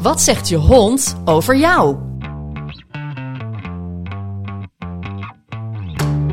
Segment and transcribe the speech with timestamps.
[0.00, 1.96] Wat zegt je hond over jou?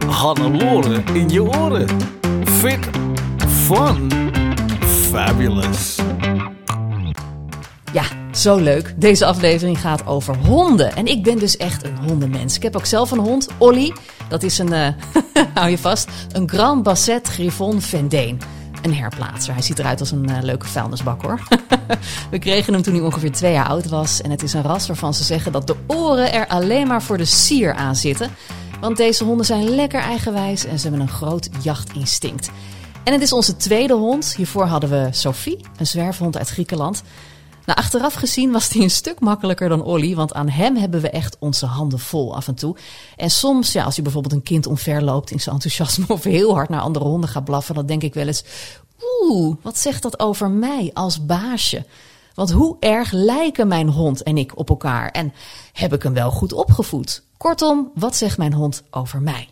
[0.07, 1.88] Hannelore in je oren.
[2.43, 2.89] Fit,
[3.47, 4.11] fun,
[4.79, 5.99] fabulous.
[7.93, 8.93] Ja, zo leuk.
[8.98, 10.95] Deze aflevering gaat over honden.
[10.95, 12.55] En ik ben dus echt een hondenmens.
[12.55, 13.93] Ik heb ook zelf een hond, Olly.
[14.29, 14.88] Dat is een, eh,
[15.54, 18.39] hou je vast, een Grand Basset Griffon Vendeen.
[18.82, 19.54] Een herplaatser.
[19.54, 21.39] Hij ziet eruit als een eh, leuke vuilnisbak hoor.
[22.32, 24.22] We kregen hem toen hij ongeveer twee jaar oud was.
[24.22, 27.18] En het is een ras waarvan ze zeggen dat de oren er alleen maar voor
[27.18, 28.32] de sier aan zitten.
[28.80, 32.49] Want deze honden zijn lekker eigenwijs en ze hebben een groot jachtinstinct.
[33.04, 34.34] En het is onze tweede hond.
[34.35, 37.04] Hiervoor hadden we Sophie, een zwerfhond uit Griekenland.
[37.67, 41.09] Nou, achteraf gezien was hij een stuk makkelijker dan Olly, want aan hem hebben we
[41.09, 42.76] echt onze handen vol af en toe.
[43.16, 46.70] En soms, ja, als hij bijvoorbeeld een kind omverloopt in zijn enthousiasme of heel hard
[46.70, 48.43] naar andere honden gaat blaffen, dan denk ik wel eens,
[49.21, 51.85] oeh, wat zegt dat over mij als baasje?
[52.34, 55.09] Want hoe erg lijken mijn hond en ik op elkaar?
[55.09, 55.34] En
[55.73, 57.23] heb ik hem wel goed opgevoed?
[57.38, 59.49] Kortom, wat zegt mijn hond over mij?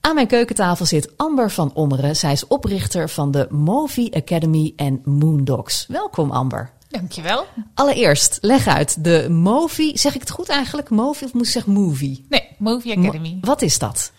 [0.00, 2.16] Aan mijn keukentafel zit Amber van Ommeren.
[2.16, 5.86] Zij is oprichter van de Movie Academy en Moondogs.
[5.88, 6.73] Welkom Amber.
[6.98, 7.46] Dankjewel.
[7.74, 9.04] Allereerst, leg uit.
[9.04, 10.90] De Movie, zeg ik het goed eigenlijk?
[10.90, 12.26] Movie of moet ik zeggen movie?
[12.28, 13.38] Nee, Movie Academy.
[13.40, 14.12] Mo- wat is dat?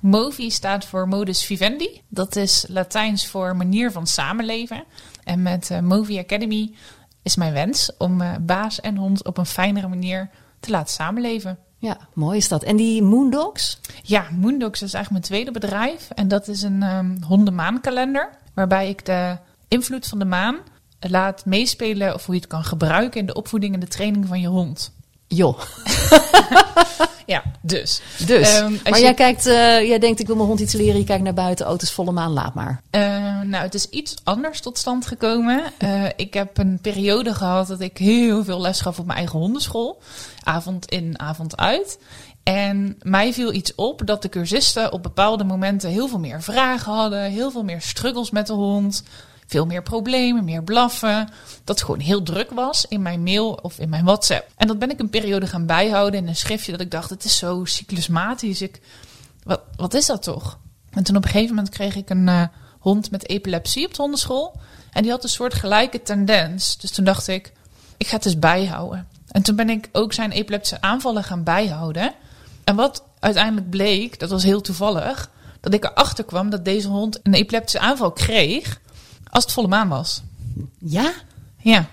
[0.00, 2.02] Movie staat voor modus vivendi.
[2.08, 4.84] Dat is Latijns voor manier van samenleven.
[5.24, 6.74] En met eh, Movie Academy
[7.22, 11.58] is mijn wens om eh, baas en hond op een fijnere manier te laten samenleven.
[11.78, 12.62] Ja, mooi is dat.
[12.62, 13.80] En die Moondogs?
[14.02, 16.10] Ja, Moondogs is eigenlijk mijn tweede bedrijf.
[16.14, 18.28] En dat is een um, hondenmaankalender.
[18.54, 19.36] Waarbij ik de
[19.68, 20.56] invloed van de maan
[21.00, 24.40] laat meespelen of hoe je het kan gebruiken in de opvoeding en de training van
[24.40, 24.92] je hond.
[25.26, 25.60] Joh.
[27.26, 28.00] ja, dus.
[28.26, 28.58] Dus.
[28.58, 29.04] Um, maar je...
[29.04, 29.54] jij kijkt, uh,
[29.88, 30.98] jij denkt ik wil mijn hond iets leren.
[30.98, 32.82] Je kijkt naar buiten, auto's volle maan, laat maar.
[32.90, 33.00] Uh,
[33.40, 35.62] nou, het is iets anders tot stand gekomen.
[35.82, 39.38] Uh, ik heb een periode gehad dat ik heel veel les gaf op mijn eigen
[39.38, 40.02] hondenschool.
[40.42, 41.98] Avond in, avond uit.
[42.42, 46.92] En mij viel iets op dat de cursisten op bepaalde momenten heel veel meer vragen
[46.92, 47.22] hadden.
[47.22, 49.02] Heel veel meer struggles met de hond.
[49.50, 51.28] Veel meer problemen, meer blaffen.
[51.64, 54.50] Dat gewoon heel druk was in mijn mail of in mijn WhatsApp.
[54.56, 57.24] En dat ben ik een periode gaan bijhouden in een schriftje dat ik dacht, het
[57.24, 58.62] is zo cyclusmatisch.
[58.62, 58.80] Ik,
[59.42, 60.58] wat, wat is dat toch?
[60.90, 62.42] En toen op een gegeven moment kreeg ik een uh,
[62.78, 64.60] hond met epilepsie op de hondenschool.
[64.90, 66.78] En die had een soort gelijke tendens.
[66.78, 67.52] Dus toen dacht ik,
[67.96, 69.08] ik ga het eens bijhouden.
[69.28, 72.14] En toen ben ik ook zijn epileptische aanvallen gaan bijhouden.
[72.64, 75.30] En wat uiteindelijk bleek, dat was heel toevallig,
[75.60, 78.80] dat ik erachter kwam dat deze hond een epileptische aanval kreeg
[79.30, 80.22] als het volle maan was.
[80.78, 81.12] Ja?
[81.56, 81.86] Ja.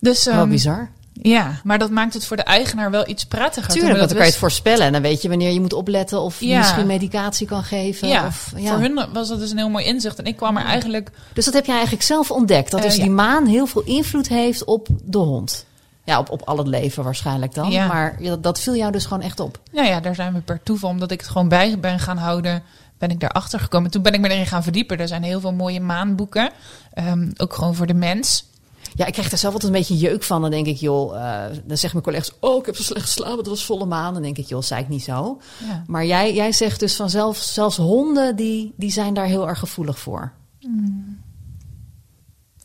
[0.00, 0.90] Dus, um, Wel bizar.
[1.22, 3.72] Ja, maar dat maakt het voor de eigenaar wel iets prettiger.
[3.72, 4.86] Tuurlijk, want dan kan je het voorspellen.
[4.86, 6.58] En dan weet je wanneer je moet opletten of ja.
[6.58, 8.08] misschien medicatie kan geven.
[8.08, 10.18] Ja, of, ja, voor hun was dat dus een heel mooi inzicht.
[10.18, 11.10] En ik kwam er eigenlijk...
[11.32, 12.70] Dus dat heb je eigenlijk zelf ontdekt?
[12.70, 15.66] Dat dus uh, die maan heel veel invloed heeft op de hond?
[16.04, 17.70] Ja, op, op al het leven waarschijnlijk dan.
[17.70, 17.86] Ja.
[17.86, 19.58] Maar ja, dat viel jou dus gewoon echt op?
[19.72, 22.62] Nou ja, daar zijn we per toeval, omdat ik het gewoon bij ben gaan houden
[22.98, 23.90] ben ik daarachter gekomen.
[23.90, 24.98] Toen ben ik me erin gaan verdiepen.
[24.98, 26.50] Er zijn heel veel mooie maanboeken.
[26.94, 28.52] Um, ook gewoon voor de mens.
[28.94, 30.40] Ja, ik krijg er zelf altijd een beetje jeuk van.
[30.40, 32.32] Dan denk ik, joh, uh, dan zeggen mijn collega's...
[32.40, 34.12] oh, ik heb zo slecht geslapen, het was volle maan.
[34.12, 35.40] Dan denk ik, joh, zei ik niet zo.
[35.66, 35.84] Ja.
[35.86, 39.98] Maar jij, jij zegt dus vanzelf, zelfs honden, die, die zijn daar heel erg gevoelig
[39.98, 40.32] voor.
[40.60, 41.22] Mm.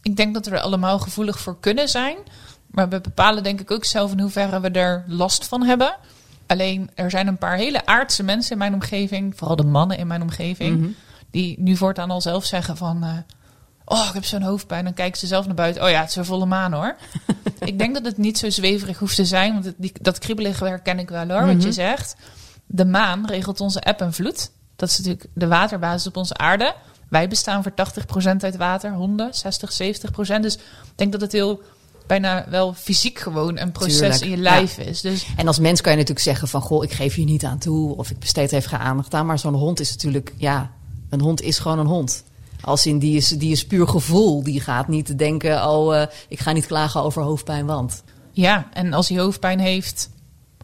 [0.02, 2.18] Ik denk dat we er allemaal gevoelig voor kunnen zijn.
[2.68, 5.96] Maar we bepalen denk ik ook zelf in hoeverre we er last van hebben.
[6.50, 10.08] Alleen er zijn een paar hele aardse mensen in mijn omgeving, vooral de mannen in
[10.08, 10.90] mijn omgeving, Mhm.
[11.32, 13.10] die nu voortaan al zelf zeggen van, uh,
[13.86, 14.84] oh ik heb zo'n hoofdpijn.
[14.84, 16.96] Dan kijken ze zelf naar buiten, oh ja, het is een volle maan hoor.
[17.60, 20.66] ik denk dat het niet zo zweverig hoeft te zijn, want het, die, dat kriebelige
[20.66, 21.54] herken ik wel hoor, Mhm.
[21.54, 22.16] wat je zegt.
[22.66, 24.52] De maan regelt onze eb en vloed.
[24.76, 26.74] Dat is natuurlijk de waterbasis op onze aarde.
[27.10, 30.44] Wij bestaan voor 80% uit water, honden 60, 70%.
[30.44, 30.62] Dus ik
[30.96, 31.62] denk dat het heel
[32.10, 34.84] bijna wel fysiek gewoon een proces Tuurlijk, in je lijf ja.
[34.84, 35.02] is.
[35.02, 36.62] Dus En als mens kan je natuurlijk zeggen van...
[36.62, 39.26] goh, ik geef hier niet aan toe of ik besteed even geen aandacht aan.
[39.26, 40.34] Maar zo'n hond is natuurlijk...
[40.38, 40.72] ja,
[41.10, 42.24] een hond is gewoon een hond.
[42.62, 44.44] Als in, die is, die is puur gevoel.
[44.44, 48.04] Die gaat niet denken, oh, uh, ik ga niet klagen over hoofdpijn, want...
[48.32, 50.10] ja, en als hij hoofdpijn heeft,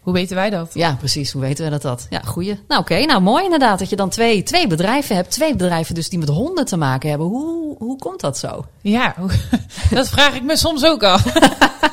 [0.05, 0.73] hoe weten wij dat?
[0.73, 1.31] Ja, precies.
[1.31, 2.07] Hoe weten we dat dat?
[2.09, 2.59] Ja, goeie.
[2.67, 2.99] Nou, oké.
[2.99, 5.31] Nou, mooi inderdaad dat je dan twee, twee bedrijven hebt.
[5.31, 7.27] Twee bedrijven dus die met honden te maken hebben.
[7.27, 8.65] Hoe, hoe komt dat zo?
[8.81, 9.15] Ja,
[9.89, 11.23] dat vraag ik me soms ook af.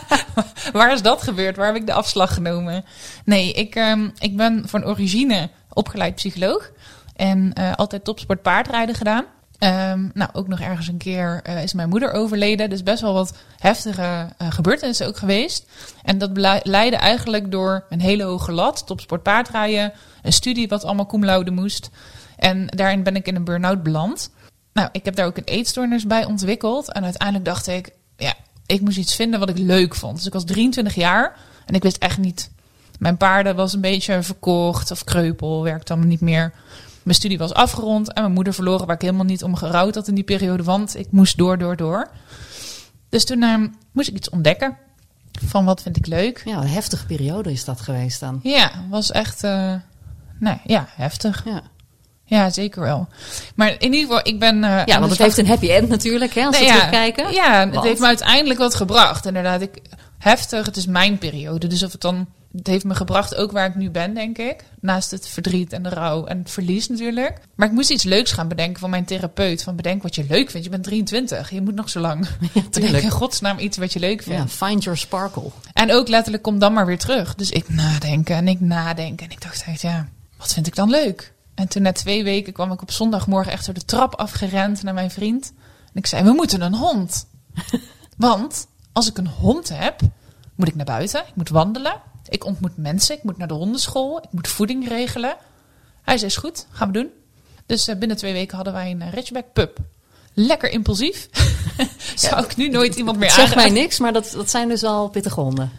[0.73, 1.57] Waar is dat gebeurd?
[1.57, 2.85] Waar heb ik de afslag genomen?
[3.25, 6.71] Nee, ik, ehm, ik ben van origine opgeleid psycholoog.
[7.17, 9.25] En eh, altijd topsport paardrijden gedaan.
[9.63, 12.71] Ehm, nou, ook nog ergens een keer eh, is mijn moeder overleden.
[12.71, 15.67] Dus best wel wat heftige eh, gebeurtenissen ook geweest.
[16.03, 16.31] En dat
[16.63, 18.87] leidde eigenlijk door een hele hoge lat.
[18.87, 19.93] Topsport paardrijden.
[20.23, 21.91] Een studie wat allemaal cum moest.
[22.37, 24.31] En daarin ben ik in een burn-out beland.
[24.73, 26.93] Nou, ik heb daar ook een eetstoornis bij ontwikkeld.
[26.93, 28.35] En uiteindelijk dacht ik, ja,
[28.67, 30.17] ik moest iets vinden wat ik leuk vond.
[30.17, 31.37] Dus ik was 23 jaar
[31.67, 32.51] en ik wist echt niet.
[32.99, 36.53] Mijn paarden was een beetje verkocht of kreupel, werkte allemaal niet meer.
[37.05, 40.09] Mijn studie was afgerond en mijn moeder verloren waar ik helemaal niet om gerouwd had
[40.09, 42.11] in die periode, want ik moest door, door, door.
[43.09, 43.55] Dus toen eh,
[43.93, 44.77] moest ik iets ontdekken
[45.47, 46.43] van wat vind ik leuk.
[46.45, 48.41] Ja, een heftige periode is dat geweest dan.
[48.43, 49.75] Ja, was echt, eh,
[50.39, 51.43] nee, ja, heftig.
[51.45, 51.63] Ja,
[52.25, 53.09] Ja, zeker wel.
[53.55, 54.65] Maar in ieder geval, ik ben.
[54.65, 57.33] eh, ja want het heeft een happy end natuurlijk, hè, als we Nee, ja, terugkijken.
[57.33, 59.27] Ja, het heeft me uiteindelijk wat gebracht.
[59.27, 59.83] Inderdaad, ik,
[60.19, 61.67] heftig, het is mijn periode.
[61.67, 62.27] Dus of het dan,
[62.57, 64.65] het heeft me gebracht ook waar ik nu ben, denk ik.
[64.81, 67.41] Naast het verdriet en de rouw en het verlies natuurlijk.
[67.55, 69.63] Maar ik moest iets leuks gaan bedenken van mijn therapeut.
[69.63, 70.67] Van bedenk wat je leuk vindt.
[70.67, 72.29] Je bent 23, je moet nog zo lang.
[72.41, 73.03] Bedenk tuurlijk.
[73.03, 74.59] in godsnaam iets wat je leuk vindt.
[74.59, 75.51] Ja, find your sparkle.
[75.73, 77.35] En ook letterlijk, kom dan maar weer terug.
[77.35, 79.27] Dus ik nadenken en ik nadenken.
[79.27, 81.33] En ik dacht echt, ja, wat vind ik dan leuk?
[81.55, 84.95] En toen na twee weken kwam ik op zondagmorgen echt door de trap afgerend naar
[84.95, 85.53] mijn vriend.
[85.85, 87.27] En ik zei, we moeten een hond.
[88.17, 90.01] Want als ik een hond heb,
[90.55, 91.21] moet ik naar buiten.
[91.21, 92.01] Ik moet wandelen.
[92.33, 93.17] Ik ontmoet mensen.
[93.17, 94.19] Ik moet naar de hondenschool.
[94.19, 95.37] Ik moet voeding regelen.
[96.03, 97.11] Hij zei, is goed, gaan we doen.
[97.67, 99.79] Dus eh, binnen twee weken hadden wij een eh, Ridgeback pup.
[100.35, 101.29] Lekker impulsief.
[102.15, 104.81] Zou ik nu nooit iemand meer Het zegt mij niks, maar dat, dat zijn dus
[104.81, 105.71] wel pittige honden.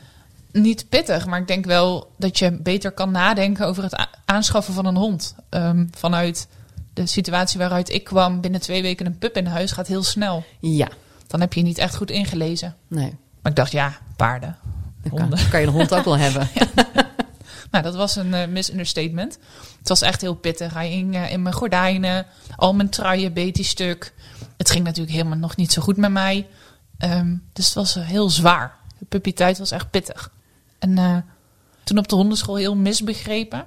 [0.51, 4.85] niet pittig, maar ik denk wel dat je beter kan nadenken over het aanschaffen van
[4.85, 5.35] een hond.
[5.49, 6.47] Ehm, vanuit
[6.93, 10.43] de situatie waaruit ik kwam, binnen twee weken een pup in huis gaat heel snel.
[10.59, 10.87] Ja,
[11.27, 12.75] Dan heb je niet echt goed ingelezen.
[12.87, 13.15] nee.
[13.41, 14.57] Maar ik dacht, ja, paarden,
[15.09, 16.49] Dan kan, je een hond ook wel hebben.
[17.73, 19.37] Nou, dat was een eh, misunderstatement.
[19.79, 20.73] Het was echt heel pittig.
[20.73, 24.13] Hij hing eh, in mijn gordijnen, al mijn truien beet hij stuk.
[24.57, 26.47] Het ging natuurlijk helemaal nog niet zo goed met mij.
[26.97, 28.75] Ehm, dus het was eh, heel zwaar.
[28.97, 30.31] De puppytijd was echt pittig.
[30.79, 31.25] En
[31.83, 33.65] toen op de hondenschool heel misbegrepen.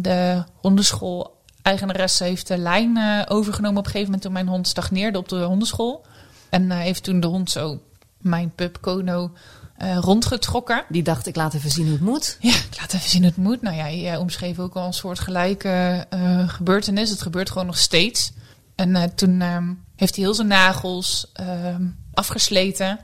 [0.00, 2.98] De hondenschool-eigenaresse heeft de lijn
[3.28, 6.06] overgenomen op een gegeven moment toen mijn hond stagneerde op de hondenschool.
[6.50, 7.80] En heeft toen de hond zo,
[8.18, 9.30] mijn pup Kono,
[9.78, 10.84] eh, rondgetrokken.
[10.88, 12.36] Die dacht, ik laat even zien hoe het moet.
[12.40, 13.62] Ja, ik laat even zien hoe het moet.
[13.62, 17.10] Nou ja, jij omschreef ook al een soort gelijke eh, gebeurtenis.
[17.10, 18.32] Het gebeurt gewoon nog steeds.
[18.74, 21.82] En eh, toen ehm, heeft hij heel zijn nagels ehm,
[22.14, 22.98] afgesleten.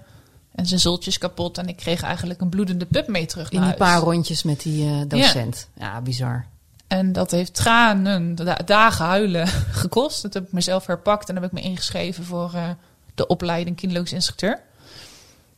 [0.55, 1.59] En zijn zultjes kapot.
[1.59, 3.93] En ik kreeg eigenlijk een bloedende pup mee terug In naar die huis.
[3.93, 5.69] paar rondjes met die eh, docent.
[5.79, 6.47] Ja, bizar.
[6.87, 9.47] En dat heeft tranen, da- dagen huilen
[9.83, 10.23] gekost.
[10.23, 12.69] Dat heb ik mezelf herpakt en heb ik me ingeschreven voor eh,
[13.15, 14.61] de opleiding kinologisch instructeur.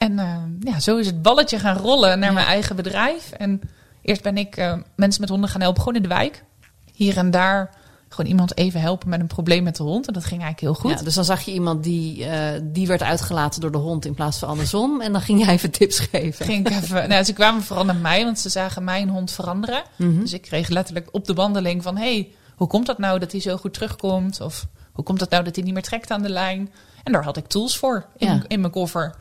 [0.04, 0.36] En eh,
[0.72, 2.34] ja, zo is het balletje gaan rollen naar Ja.
[2.34, 3.30] mijn eigen bedrijf.
[3.30, 3.60] En
[4.02, 6.44] eerst ben ik eh, mensen met honden gaan helpen, gewoon in de wijk.
[6.92, 7.74] Hier en daar
[8.08, 10.06] gewoon iemand even helpen met een probleem met de hond.
[10.06, 10.98] En dat ging eigenlijk heel goed.
[10.98, 14.14] Ja, dus dan zag je iemand die, eh, die werd uitgelaten door de hond in
[14.14, 15.00] plaats van andersom.
[15.00, 16.44] En dan ging jij even tips geven.
[16.46, 19.82] ging ik even, nou, ze kwamen vooral naar mij, want ze zagen mijn hond veranderen.
[19.96, 20.20] Mhm.
[20.20, 21.96] Dus ik kreeg letterlijk op de wandeling van...
[21.96, 24.40] hey, hoe komt dat nou dat hij zo goed terugkomt?
[24.40, 26.72] Of hoe komt dat nou dat hij niet meer trekt aan de lijn?
[27.02, 28.42] En daar had ik tools voor in, Ja.
[28.48, 29.14] in mijn koffer.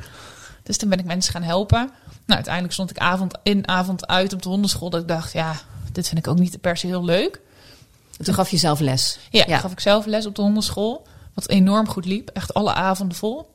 [0.63, 1.79] Dus toen ben ik mensen gaan helpen.
[2.25, 4.89] Nou, uiteindelijk stond ik avond in, avond uit op de hondenschool.
[4.89, 5.55] Dat ik dacht, ja,
[5.91, 7.41] dit vind ik ook niet per se heel leuk.
[8.23, 9.19] Toen gaf je zelf les.
[9.29, 9.57] Ja, Ja.
[9.57, 11.07] gaf ik zelf les op de hondenschool.
[11.33, 12.29] Wat enorm goed liep.
[12.29, 13.51] Echt alle avonden vol.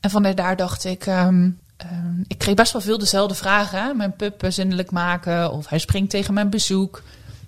[0.00, 1.06] En van daar dacht ik...
[1.06, 3.82] ehm, ehm, ik kreeg best wel veel dezelfde vragen.
[3.82, 3.94] Hè?
[3.94, 5.52] Mijn pup zindelijk maken.
[5.52, 7.02] Of hij springt tegen mijn bezoek.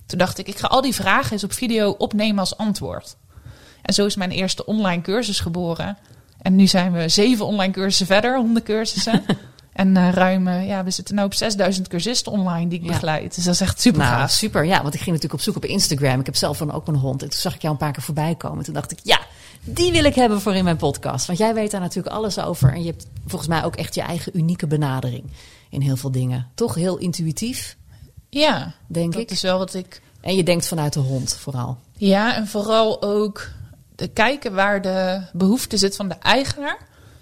[0.07, 3.17] Toen dacht ik, ik ga al die vragen eens op video opnemen als antwoord.
[3.83, 5.99] En zo is mijn eerste online cursus geboren.
[6.43, 9.25] En nu zijn we zeven online cursussen verder, hondencursussen.
[9.73, 12.91] en eh, ruim, eh, ja, we zitten nu op 6000 cursisten online die ik Ja.
[12.91, 13.35] begeleid.
[13.35, 14.31] Dus dat is echt super Nou, gaaf.
[14.31, 14.65] super.
[14.65, 16.21] Ja, want ik ging natuurlijk op zoek op Instagram.
[16.21, 17.23] Ik heb zelf dan ook een hond.
[17.23, 18.65] En toen zag ik jou een paar keer voorbij komen.
[18.65, 19.21] Toen dacht ik, ja,
[19.65, 21.27] die wil ik hebben voor in mijn podcast.
[21.27, 22.73] Want jij weet daar natuurlijk alles over.
[22.73, 25.25] En je hebt volgens mij ook echt je eigen unieke benadering
[25.71, 26.47] in heel veel dingen.
[26.55, 27.77] Toch heel intuïtief,
[28.31, 29.31] Ja, denk dat ik.
[29.31, 31.79] is wel wat ik En je denkt vanuit de hond vooral.
[31.97, 33.49] Ja, en vooral ook
[33.99, 36.79] de kijken waar de behoefte zit van de eigenaar.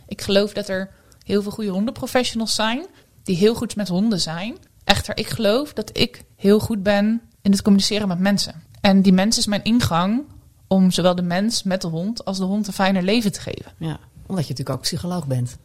[0.07, 0.91] Ik geloof dat er
[1.25, 2.87] heel veel goede hondenprofessionals zijn
[3.23, 4.57] die heel goed met honden zijn.
[4.85, 8.63] Echter, ik geloof dat ik heel goed ben in het communiceren met mensen.
[8.81, 10.25] En die mens is mijn ingang
[10.67, 13.73] om zowel de mens met de hond als de hond een fijner leven te geven.
[13.79, 15.57] Ja, omdat je natuurlijk ook psycholoog bent.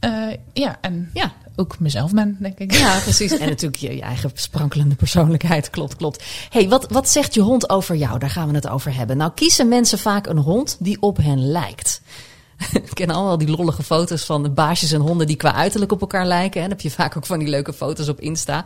[0.00, 0.10] Eh,
[0.52, 2.72] ja, en Ja, ook mezelf ben, denk ik.
[2.72, 3.38] ja precies.
[3.38, 5.70] En natuurlijk je, je eigen sprankelende persoonlijkheid.
[5.70, 6.24] Klopt, klopt.
[6.50, 8.18] hey, wat, wat zegt je hond over jou?
[8.18, 9.16] Daar gaan we het over hebben.
[9.16, 12.00] Nou, kiezen mensen vaak een hond die op hen lijkt.
[12.72, 16.00] Ik ken allemaal die lollige foto's van de baasjes en honden die qua uiterlijk op
[16.00, 16.62] elkaar lijken.
[16.62, 18.64] En heb je vaak ook van die leuke foto's op Insta.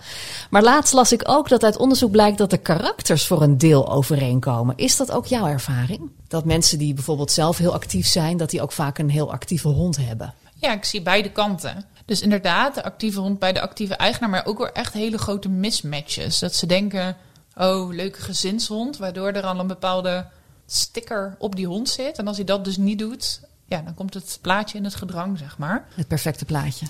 [0.51, 3.93] Maar laatst las ik ook dat uit onderzoek blijkt dat de karakters voor een deel
[3.93, 4.77] overeenkomen.
[4.77, 6.11] Is dat ook jouw ervaring?
[6.29, 9.69] Dat mensen die bijvoorbeeld zelf heel actief zijn, dat die ook vaak een heel actieve
[9.69, 10.35] hond hebben.
[10.65, 11.85] Ja, ik zie beide kanten.
[12.05, 15.49] Dus inderdaad, de actieve hond bij de actieve eigenaar, maar ook weer echt hele grote
[15.49, 16.39] mismatches.
[16.39, 17.17] Dat ze denken,
[17.57, 20.27] oh, leuke gezinshond, waardoor er al een bepaalde
[20.67, 22.19] sticker op die hond zit.
[22.19, 25.39] En als hij dat dus niet doet, ja, dan komt het plaatje in het gedrang,
[25.39, 25.89] zeg maar.
[25.95, 26.87] Het perfecte plaatje.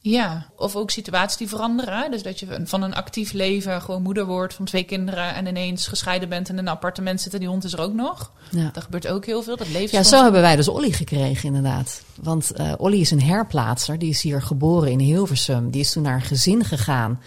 [0.00, 1.98] Ja, of ook situaties die veranderen.
[2.02, 2.08] hè.
[2.08, 5.86] Dus dat je van een actief leven gewoon moeder wordt van twee kinderen en ineens
[5.86, 8.32] gescheiden bent en in een appartement zit en die hond is er ook nog.
[8.50, 8.70] Ja.
[8.72, 9.56] Dat gebeurt ook heel veel.
[9.56, 12.02] Dat leeft Ja, zo hebben wij dus Olly gekregen, inderdaad.
[12.14, 13.98] Want eh Olly is een herplaatser.
[13.98, 15.70] Die is hier geboren in Hilversum.
[15.70, 17.20] Die is toen naar een gezin gegaan.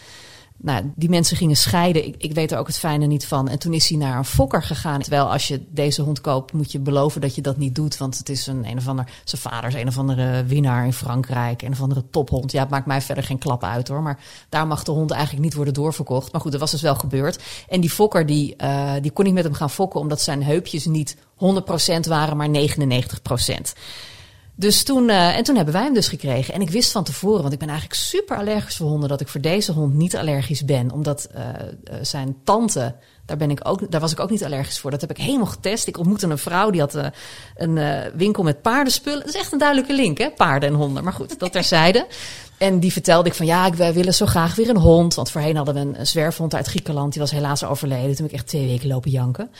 [0.62, 2.06] Nou, die mensen gingen scheiden.
[2.06, 3.48] Ik, ik weet er ook het fijne niet van.
[3.48, 5.02] En toen is hij naar een fokker gegaan.
[5.02, 7.98] Terwijl als je deze hond koopt, moet je beloven dat je dat niet doet.
[7.98, 9.10] Want het is een, een of ander.
[9.24, 11.62] Zijn vader is een of andere winnaar in Frankrijk.
[11.62, 12.52] Een of andere tophond.
[12.52, 14.02] Ja, het maakt mij verder geen klap uit hoor.
[14.02, 16.32] Maar daar mag de hond eigenlijk niet worden doorverkocht.
[16.32, 17.44] Maar goed, dat was dus wel gebeurd.
[17.68, 20.00] En die fokker, die, eh, die kon niet met hem gaan fokken.
[20.00, 23.74] Omdat zijn heupjes niet 100% waren, maar 99%.
[24.62, 26.54] Dus toen, eh, en toen hebben wij hem dus gekregen.
[26.54, 29.28] En ik wist van tevoren, want ik ben eigenlijk super allergisch voor honden, dat ik
[29.28, 30.92] voor deze hond niet allergisch ben.
[30.92, 34.80] Omdat eh, eh, zijn tante, daar, ben ik ook, daar was ik ook niet allergisch
[34.80, 34.92] voor.
[34.92, 35.88] Dat heb ik helemaal getest.
[35.88, 36.98] Ik ontmoette een vrouw die had
[37.56, 37.80] een
[38.16, 39.20] winkel met paardenspullen.
[39.20, 40.30] Dat is echt een duidelijke link, hè?
[40.30, 41.04] Paarden en honden.
[41.04, 42.08] Maar goed, dat terzijde.
[42.62, 45.14] En die vertelde ik van ja, ik- wij willen zo graag weer een hond.
[45.16, 47.12] Want voorheen hadden we een, zwerfhond uit Griekenland.
[47.12, 48.16] Die was helaas overleden.
[48.16, 49.52] Toen heb ik echt twee weken lopen janken.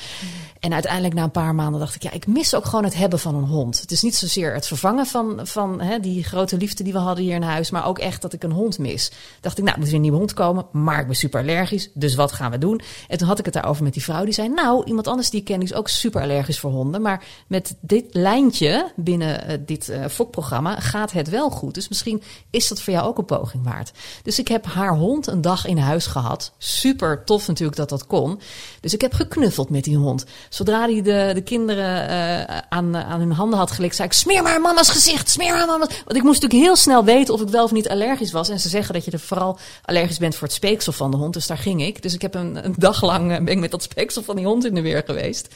[0.60, 3.20] En uiteindelijk na een paar maanden dacht ik, ja, ik mis ook gewoon het hebben
[3.20, 3.82] van een hond.
[3.82, 7.24] Het is niet zozeer het vervangen van, van hè, die grote liefde die we hadden
[7.24, 9.12] hier in huis, maar ook echt dat ik een hond mis.
[9.40, 11.90] Dacht ik, nou, er moet weer een nieuwe hond komen, maar ik ben super allergisch,
[11.94, 12.82] dus wat gaan we doen?
[13.08, 15.40] En toen had ik het daarover met die vrouw, die zei, nou, iemand anders die
[15.40, 19.90] ik ken, is ook super allergisch voor honden, maar met dit lijntje binnen eh, dit
[19.90, 21.74] eh fokprogramma gaat het wel goed.
[21.74, 23.92] Dus misschien is dat voor jou ook een poging waard.
[24.24, 26.52] Dus ik heb haar hond een dag in huis gehad.
[26.58, 28.40] Super tof natuurlijk dat dat kon.
[28.80, 30.26] Dus ik heb geknuffeld met die hond.
[30.50, 34.44] Zodra hij de, de kinderen eh, aan, aan hun handen had gelikt, zei ik: smeer
[34.44, 35.88] maar mama's gezicht, smeer maar mama's.
[35.88, 38.50] Want ik moest natuurlijk heel snel weten of ik wel of niet allergisch was.
[38.50, 41.34] En ze zeggen dat je er vooral allergisch bent voor het speeksel van de hond.
[41.34, 42.02] Dus daar ging ik.
[42.02, 44.46] Dus ik heb een, een dag lang eh, ben ik met dat speeksel van die
[44.46, 45.48] hond in de weer geweest.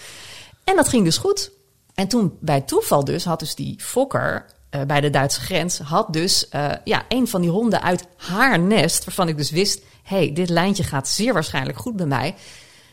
[0.63, 1.51] En dat ging dus goed.
[1.93, 6.13] En toen bij toeval dus had dus die fokker eh, bij de Duitse grens had
[6.13, 10.33] dus eh, ja, een van die honden uit haar nest, waarvan ik dus wist, hey,
[10.33, 12.35] dit lijntje gaat zeer waarschijnlijk goed bij mij.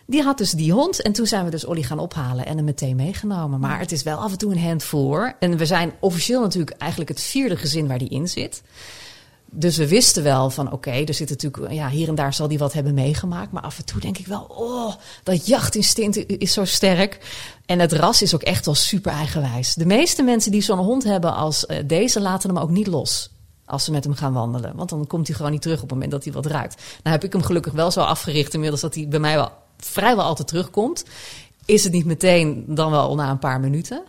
[0.06, 2.64] Die had dus die hond en toen zijn we dus Olly gaan ophalen en hem
[2.64, 3.60] meteen meegenomen.
[3.60, 5.34] Maar het is wel af en toe een handful hoor.
[5.38, 8.62] En we zijn officieel natuurlijk eigenlijk het vierde gezin waar die in zit.
[9.54, 12.58] Dus we wisten wel van oké, er zit natuurlijk, ja, hier en daar zal die
[12.58, 13.52] wat hebben meegemaakt.
[13.52, 17.18] Maar af en toe denk ik wel, oh, dat jachtinstinct is zo sterk.
[17.66, 19.74] En het ras is ook echt wel super eigenwijs.
[19.74, 23.30] De meeste mensen die zo'n hond hebben als eh, deze, laten hem ook niet los.
[23.64, 24.76] Als ze met hem gaan wandelen.
[24.76, 26.82] Want dan komt hij gewoon niet terug op het moment dat hij wat ruikt.
[27.02, 30.24] Nou heb ik hem gelukkig wel zo afgericht inmiddels dat hij bij mij wel vrijwel
[30.24, 31.04] altijd terugkomt.
[31.64, 34.02] Is het niet meteen, dan wel na een paar minuten.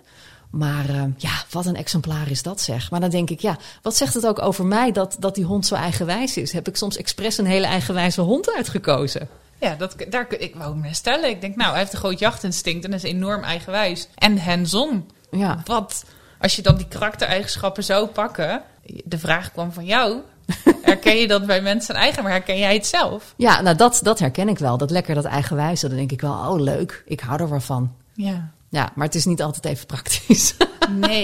[0.53, 2.91] Maar eh, ja, wat een exemplaar is dat zeg.
[2.91, 5.65] Maar dan denk ik, ja, wat zegt het ook over mij dat, dat die hond
[5.65, 6.51] zo eigenwijs is?
[6.51, 9.27] Heb ik soms expres een hele eigenwijze hond uitgekozen?
[9.59, 11.29] Ja, dat, daar, kun- ik wou me stellen.
[11.29, 14.07] Ik denk, nou, hij heeft een groot jachtinstinct en is enorm eigenwijs.
[14.15, 15.09] En hands-on.
[15.31, 16.05] Ja, Wat,
[16.39, 18.61] als je dan die karaktereigenschappen zou pakken.
[19.03, 20.17] De vraag kwam van jou.
[20.81, 23.33] Herken je dat bij mensen eigen, maar herken jij het zelf?
[23.37, 24.77] ja nou dat, dat herken ik wel.
[24.77, 25.87] Dat lekker, dat eigenwijze.
[25.87, 27.91] Dan denk ik wel, oh leuk, ik hou er wel van.
[28.13, 28.51] Ja.
[28.73, 30.55] Ja, maar het is niet altijd even praktisch.
[30.89, 31.23] Nee.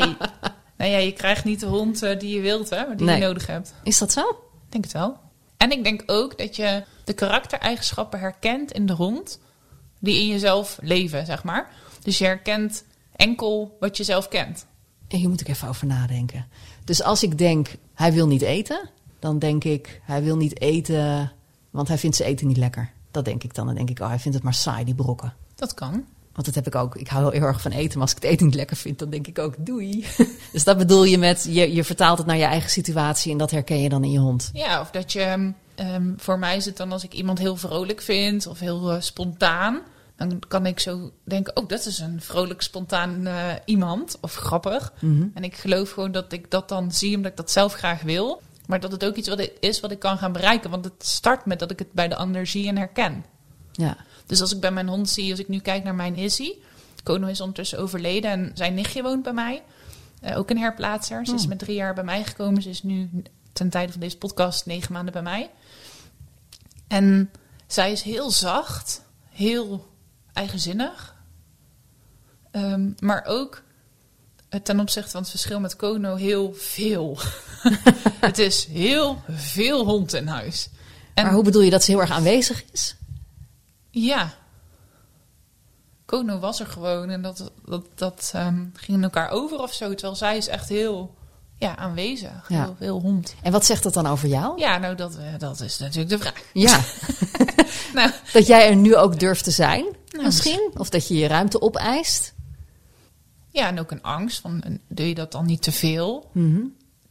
[0.78, 3.20] nou ja, je krijgt niet de hond eh, die je wilt, hè, maar die Nee.
[3.20, 3.74] je nodig hebt.
[3.84, 4.22] Is dat zo?
[4.30, 5.18] Ik denk het wel.
[5.58, 9.40] En ik denk ook dat je de karaktereigenschappen herkent in de hond
[10.00, 11.72] die in jezelf leven, zeg maar.
[12.04, 12.84] Dus je herkent
[13.16, 14.66] enkel wat je zelf kent.
[15.08, 16.48] En hier moet ik even over nadenken.
[16.84, 18.90] Dus als ik denk, hij wil niet eten,
[19.20, 21.32] dan denk ik, hij wil niet eten,
[21.70, 22.92] want hij vindt zijn eten niet lekker.
[23.12, 23.66] Dat denk ik dan.
[23.66, 25.34] Dan denk ik, oh, hij vindt het maar saai, die brokken.
[25.56, 26.06] Dat kan.
[26.40, 26.96] Want dat heb ik ook.
[26.96, 27.94] Ik hou heel erg van eten.
[27.94, 30.06] Maar als ik het eten niet lekker vind, dan denk ik ook doei.
[30.52, 33.52] Dus dat bedoel je met, je, je vertaalt het naar je eigen situatie en dat
[33.52, 34.50] herken je dan in je hond.
[34.54, 35.54] Ja, of dat je...
[35.76, 39.02] ehm, voor mij is het dan als ik iemand heel vrolijk vind of heel eh,
[39.02, 39.82] spontaan...
[40.16, 44.18] dan kan ik zo denken, oh, dat is een vrolijk, spontaan eh, iemand.
[44.22, 44.94] Of grappig.
[45.34, 48.42] En ik geloof gewoon dat ik dat dan zie omdat ik dat zelf graag wil.
[48.66, 50.70] Maar dat het ook iets wat is wat ik kan gaan bereiken.
[50.70, 53.26] Want het start met dat ik het bij de ander zie en herken.
[53.72, 53.98] Ja.
[54.30, 56.52] Dus als ik bij mijn hond zie, als ik nu kijk naar mijn Izzy.
[57.04, 59.64] Kono is ondertussen overleden en zijn nichtje woont bij mij.
[60.22, 61.26] Eh, ook een herplaatser.
[61.26, 62.62] Ze is met drie jaar bij mij gekomen.
[62.62, 63.10] Ze is nu
[63.54, 65.50] ten tijde van deze podcast negen maanden bij mij.
[66.88, 67.32] En
[67.68, 69.88] zij is heel zacht, heel
[70.34, 71.16] eigenzinnig.
[72.52, 73.64] Ehm, maar ook
[74.50, 77.18] eh, ten opzichte van het verschil met Kono heel veel.
[78.28, 80.70] het is heel veel hond in huis.
[81.14, 82.96] En Maar hoe bedoel je dat ze heel erg aanwezig is?
[83.90, 84.34] Ja.
[86.06, 89.90] Kono was er gewoon en dat, dat, dat ehm, ging in elkaar over of zo.
[89.90, 91.16] Terwijl zij is echt heel
[91.56, 92.46] ja, aanwezig.
[92.48, 92.64] Ja.
[92.64, 93.36] Heel, heel hond.
[93.42, 94.60] En wat zegt dat dan over jou?
[94.60, 96.44] Ja, nou, dat, eh, dat is natuurlijk de vraag.
[96.54, 96.80] Ja,
[97.94, 100.72] Nou, dat jij er nu ook durft te zijn, Nou, misschien?
[100.74, 102.34] Of dat je je ruimte opeist?
[103.50, 106.30] Ja, en ook een angst van, doe je dat dan niet te veel?
[106.34, 106.62] Mhm.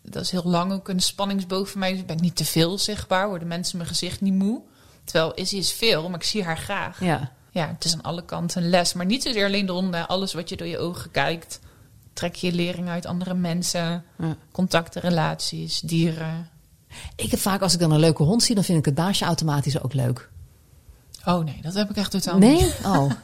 [0.03, 1.93] Dat is heel lang ook een spanningsboog voor mij.
[1.93, 3.29] Dus ben ik niet te veel zichtbaar?
[3.29, 4.63] Worden mensen mijn gezicht niet moe?
[5.09, 7.01] Terwijl Izzy is veel, maar ik zie haar graag.
[7.01, 7.33] Ja.
[7.51, 8.93] Ja, het is aan alle kanten een les.
[8.93, 10.09] Maar niet zozeer alleen de honden.
[10.09, 11.61] Alles wat je door je ogen kijkt.
[12.13, 14.05] Trek je lering uit andere mensen.
[14.19, 14.37] Ja.
[14.53, 16.49] Contacten, relaties, dieren.
[17.17, 19.25] Ik heb vaak, als ik dan een leuke hond zie, dan vind ik het baasje
[19.25, 20.29] automatisch ook leuk.
[21.25, 22.61] Oh nee, dat heb ik echt totaal niet.
[22.61, 22.93] Nee?
[22.93, 23.11] Oh.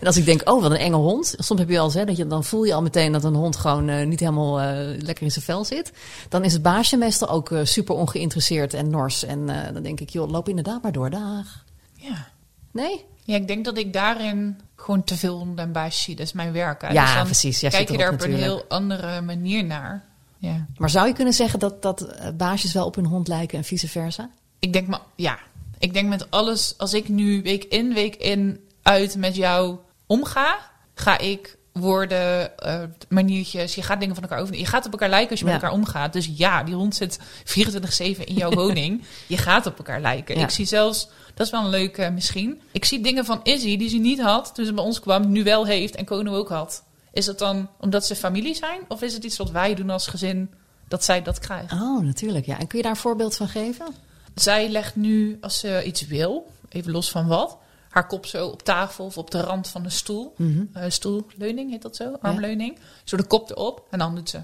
[0.00, 1.34] en als ik denk, oh, wat een enge hond.
[1.38, 3.56] Soms heb je eens, hè, dat je, dan voel je al meteen dat een hond
[3.56, 5.92] gewoon eh, niet helemaal eh, lekker in zijn vel zit.
[6.28, 9.24] Dan is het baasje meestal ook eh, super ongeïnteresseerd en nors.
[9.24, 11.10] En dan denk ik, joh, loop inderdaad maar door.
[11.10, 11.64] Dag.
[11.94, 12.28] Ja.
[12.70, 13.04] Nee?
[13.24, 16.16] ja, ik denk dat ik daarin gewoon te veel honden en baasjes zie.
[16.16, 16.82] Dat is mijn werk.
[16.82, 16.92] Hè.
[16.92, 17.60] Ja, Dus dan precies.
[17.60, 20.04] Jij kijk je daar op een heel andere manier naar.
[20.38, 20.66] Ja.
[20.76, 23.88] Maar zou je kunnen zeggen dat, dat baasjes wel op hun hond lijken en vice
[23.88, 24.30] versa?
[24.58, 25.38] Ik denk, maar, ja,
[25.78, 29.78] ik denk met alles, als ik nu week in, week in uit met jou
[30.10, 30.58] omga,
[30.94, 34.56] ga ik woorden, eh, maniertjes, je gaat dingen van elkaar over.
[34.56, 35.52] Je gaat op elkaar lijken als je Ja.
[35.52, 36.12] met elkaar omgaat.
[36.12, 39.02] Dus ja, die hond zit 24-7 in jouw woning.
[39.26, 40.36] Je gaat op elkaar lijken.
[40.36, 40.42] Ja.
[40.42, 42.60] Ik zie zelfs, dat is wel een leuke misschien.
[42.72, 45.44] Ik zie dingen van Izzy die ze niet had toen ze bij ons kwam, nu
[45.44, 46.82] wel heeft en Kono ook had.
[47.12, 48.80] Is het dan omdat ze familie zijn?
[48.88, 50.50] Of is het iets wat wij doen als gezin
[50.88, 51.72] dat zij dat krijgt?
[51.72, 52.46] Oh, natuurlijk.
[52.46, 52.58] Ja.
[52.58, 53.86] En kun je daar een voorbeeld van geven?
[54.34, 57.58] Zij legt nu, als ze iets wil, even los van wat,
[57.90, 60.34] haar kop zo op tafel of op de rand van een stoel.
[60.72, 62.78] Eh, stoelleuning heet dat zo, armleuning.
[63.04, 64.40] Zo de kop erop en dan doet ze.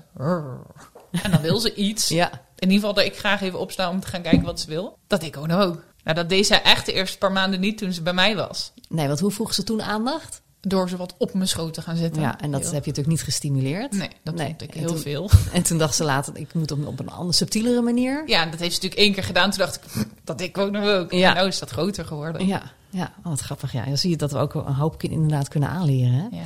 [1.22, 2.08] En dan wil ze iets.
[2.16, 2.30] Ja.
[2.58, 4.98] In ieder geval dat ik graag even opsta om te gaan kijken wat ze wil.
[5.06, 5.84] Dat ik ook nou ook.
[6.04, 8.72] Nou, dat deed zij echt de eerste paar maanden niet toen ze bij mij was.
[8.88, 10.42] Nee, want hoe vroeg ze toen aandacht?
[10.68, 12.22] Door ze wat op mijn schoot te gaan zitten.
[12.22, 13.92] Ja, en dat Heel- heb je natuurlijk niet gestimuleerd.
[13.92, 15.30] Nee, dat Nee, vond ik en heel toen- veel.
[15.52, 18.22] En toen dacht ze later, ik moet op, op een andere, subtielere manier.
[18.26, 19.50] Ja, dat heeft ze natuurlijk één keer gedaan.
[19.50, 21.12] Toen dacht ik, "Hm, dat ik ook nog ook.
[21.12, 21.28] Ja.
[21.28, 22.46] En nou is dat groter geworden.
[22.46, 23.12] Ja, ja.
[23.18, 23.72] Oh, wat grappig.
[23.72, 26.12] Ja, dan zie je dat we ook een hoop kind inderdaad kunnen aanleren.
[26.12, 26.36] Hè?
[26.36, 26.42] Ja.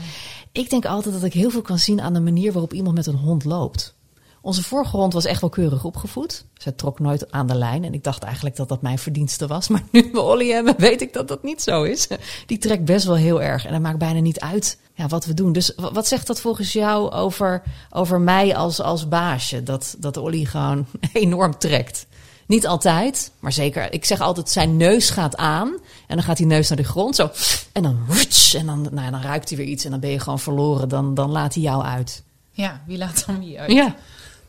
[0.52, 3.06] Ik denk altijd dat ik heel veel kan zien aan de manier waarop iemand met
[3.06, 3.94] een hond loopt.
[4.42, 6.44] Onze vorige hond was echt wel keurig opgevoed.
[6.54, 7.84] Zij trok nooit aan de lijn.
[7.84, 9.68] En ik dacht eigenlijk dat dat mijn verdienste was.
[9.68, 12.08] Maar nu we Olly hebben, weet ik dat dat niet zo is.
[12.46, 13.64] Die trekt best wel heel erg.
[13.66, 15.52] En dat maakt bijna niet uit ja, wat we doen.
[15.52, 19.62] Dus wa- wat zegt dat volgens jou over, over mij als, als baasje?
[19.62, 22.06] Dat, dat Olly gewoon enorm trekt.
[22.46, 23.92] Niet altijd, maar zeker.
[23.92, 25.68] Ik zeg altijd, zijn neus gaat aan.
[26.06, 27.16] En dan gaat die neus naar de grond.
[27.16, 27.30] Zo.
[27.72, 27.98] En dan,
[28.56, 29.84] en dan, nou, ja, dan ruikt hij weer iets.
[29.84, 30.88] En dan ben je gewoon verloren.
[30.88, 32.22] Dan, dan laat hij jou uit.
[32.52, 33.70] Ja, wie laat dan wie uit?
[33.72, 33.94] Ja.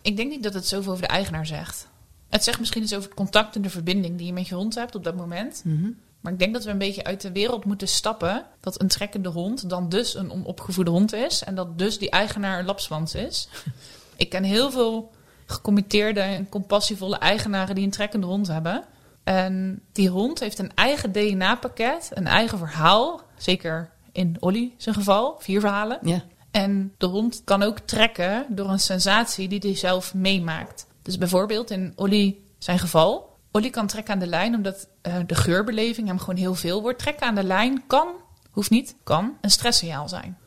[0.01, 1.87] Ik denk niet dat het zoveel over de eigenaar zegt.
[2.29, 4.75] Het zegt misschien iets over het contact en de verbinding die je met je hond
[4.75, 5.61] hebt op dat moment.
[5.65, 5.89] Mhm.
[6.21, 8.45] Maar ik denk dat we een beetje uit de wereld moeten stappen.
[8.59, 11.43] Dat een trekkende hond dan dus een onopgevoede hond is.
[11.43, 13.49] En dat dus die eigenaar een lapswans is.
[14.15, 15.11] ik ken heel veel
[15.45, 18.83] gecommitteerde en compassievolle eigenaren die een trekkende hond hebben.
[19.23, 23.21] En die hond heeft een eigen DNA-pakket, een eigen verhaal.
[23.37, 25.99] Zeker in Olly zijn geval, vier verhalen.
[26.01, 26.23] Ja.
[26.51, 30.87] En de hond kan ook trekken door een sensatie die hij zelf meemaakt.
[31.01, 33.37] Dus bijvoorbeeld in Olly zijn geval.
[33.51, 36.99] Olly kan trekken aan de lijn omdat eh, de geurbeleving hem gewoon heel veel wordt.
[36.99, 38.07] Trekken aan de lijn kan,
[38.51, 40.37] hoeft niet, kan een stresssignaal zijn.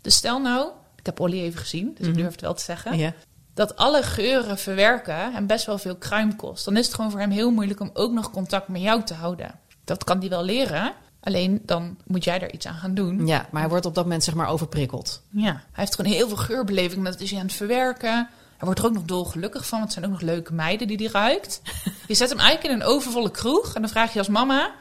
[0.00, 2.98] Dus stel nou, ik heb Olly even gezien, dus ik durf het wel te zeggen.
[2.98, 3.14] Ja.
[3.54, 6.64] Dat alle geuren verwerken hem best wel veel kruim kost.
[6.64, 9.14] Dan is het gewoon voor hem heel moeilijk om ook nog contact met jou te
[9.14, 9.60] houden.
[9.84, 13.26] Dat kan hij wel leren, alleen dan moet jij er iets aan gaan doen.
[13.26, 15.22] ja, maar hij wordt op dat moment zeg maar overprikkeld.
[15.30, 17.04] Ja, hij heeft gewoon heel veel geurbeleving.
[17.04, 18.28] Dat is hij aan het verwerken.
[18.56, 19.78] Hij wordt er ook nog dolgelukkig van.
[19.78, 21.62] Want het zijn ook nog leuke meiden die hij ruikt.
[22.08, 23.74] je zet hem eigenlijk in een overvolle kroeg.
[23.74, 24.74] En dan vraag je als mama...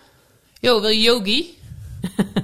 [0.60, 1.58] Yo, wil je yogi?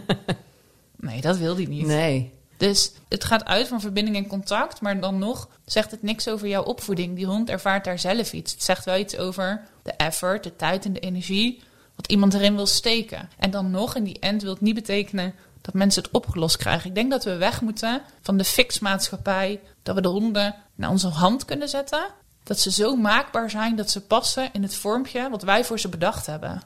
[0.95, 1.86] nee, dat wil hij niet.
[1.86, 2.33] Nee.
[2.57, 4.81] Dus het gaat uit van verbinding en contact.
[4.81, 7.15] Maar dan nog zegt het niks over jouw opvoeding.
[7.15, 8.51] Die hond ervaart daar zelf iets.
[8.51, 11.62] Het zegt wel iets over de effort, de tijd en de energie.
[11.97, 13.29] Wat iemand erin wil steken.
[13.38, 16.89] En dan nog, in die end wil het niet betekenen dat mensen het opgelost krijgen.
[16.89, 19.60] Ik denk dat we weg moeten van de fixmaatschappij.
[19.83, 22.07] Dat we de honden naar onze hand kunnen zetten.
[22.43, 25.89] Dat ze zo maakbaar zijn dat ze passen in het vormpje wat wij voor ze
[25.89, 26.62] bedacht hebben.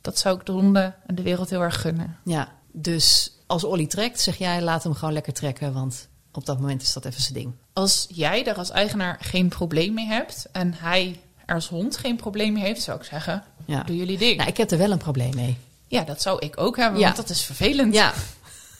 [0.00, 2.18] Dat zou ik de honden en de wereld heel erg gunnen.
[2.24, 5.72] Ja, dus als Olly trekt, zeg jij laat hem gewoon lekker trekken.
[5.72, 7.54] Want op dat moment is dat even zijn ding.
[7.72, 12.56] Als jij daar als eigenaar geen probleem mee hebt en hij als hond geen probleem
[12.56, 13.82] heeft, zou ik zeggen: Ja.
[13.82, 14.36] doe jullie ding.
[14.36, 15.56] Nou, ik heb er wel een probleem mee.
[15.88, 17.04] Ja, dat zou ik ook hebben, Ja.
[17.04, 17.94] want dat is vervelend.
[17.94, 18.12] Ja,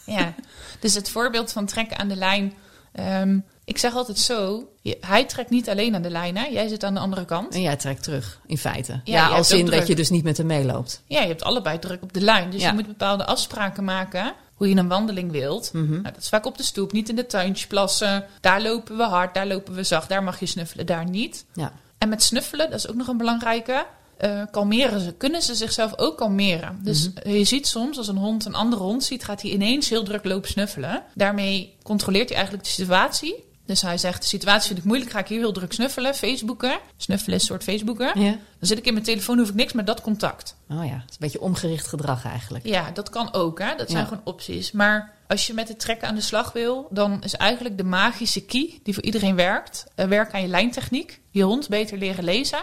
[0.06, 0.34] Ja.
[0.80, 2.52] Dus het voorbeeld van trekken aan de lijn.
[2.92, 6.44] ehm, ik zeg altijd zo: je- hij trekt niet alleen aan de lijn, hè?
[6.46, 7.54] jij zit aan de andere kant.
[7.54, 9.00] en jij trekt terug, in feite.
[9.04, 11.02] Ja, als in dat je dus niet met hem meeloopt.
[11.06, 12.50] Ja, je hebt allebei druk op de lijn.
[12.50, 12.68] Dus Ja.
[12.68, 15.70] je moet bepaalde afspraken maken hoe je een wandeling wilt.
[15.72, 15.90] Mhm.
[15.90, 18.24] Nou, dat is vaak op de stoep, niet in de tuintje plassen.
[18.40, 21.44] Daar lopen we hard, daar lopen we zacht, daar mag je snuffelen, daar niet.
[21.54, 21.72] Ja.
[22.04, 23.86] En met snuffelen, dat is ook nog een belangrijke.
[24.16, 26.80] eh, kalmeren ze, kunnen ze zichzelf ook kalmeren.
[26.82, 30.02] Dus je ziet soms als een hond een andere hond ziet, gaat hij ineens heel
[30.02, 31.02] druk lopen snuffelen.
[31.14, 33.44] Daarmee controleert hij eigenlijk de situatie.
[33.66, 36.78] Dus hij zegt, de situatie vind ik moeilijk, ga ik hier heel druk snuffelen, Facebooken.
[36.96, 38.20] Snuffelen is een soort Facebooken.
[38.20, 38.30] Ja.
[38.30, 40.56] Dan zit ik in mijn telefoon, hoef ik niks met dat contact.
[40.70, 42.66] Oh ja, het is een beetje omgericht gedrag eigenlijk.
[42.66, 43.74] Ja, dat kan ook, hè?
[43.76, 44.08] dat zijn Ja.
[44.08, 44.72] gewoon opties.
[44.72, 48.44] Maar als je met het trekken aan de slag wil, dan is eigenlijk de magische
[48.44, 52.62] key die voor iedereen werkt, eh, werk aan je lijntechniek, je hond beter leren lezen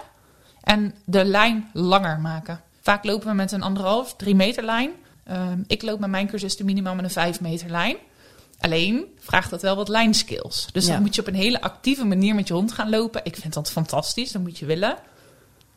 [0.62, 2.62] en de lijn langer maken.
[2.82, 4.92] Vaak lopen we met een anderhalf, drie meter lijn.
[5.24, 7.96] Ehm, ik loop met mijn cursisten minimaal met een vijf meter lijn.
[8.62, 10.68] Alleen vraagt dat wel wat lijnskills.
[10.72, 10.92] Dus Ja.
[10.94, 13.22] dan moet je op een hele actieve manier met je hond gaan lopen.
[13.24, 14.98] Ik vind dat fantastisch, dat moet je willen.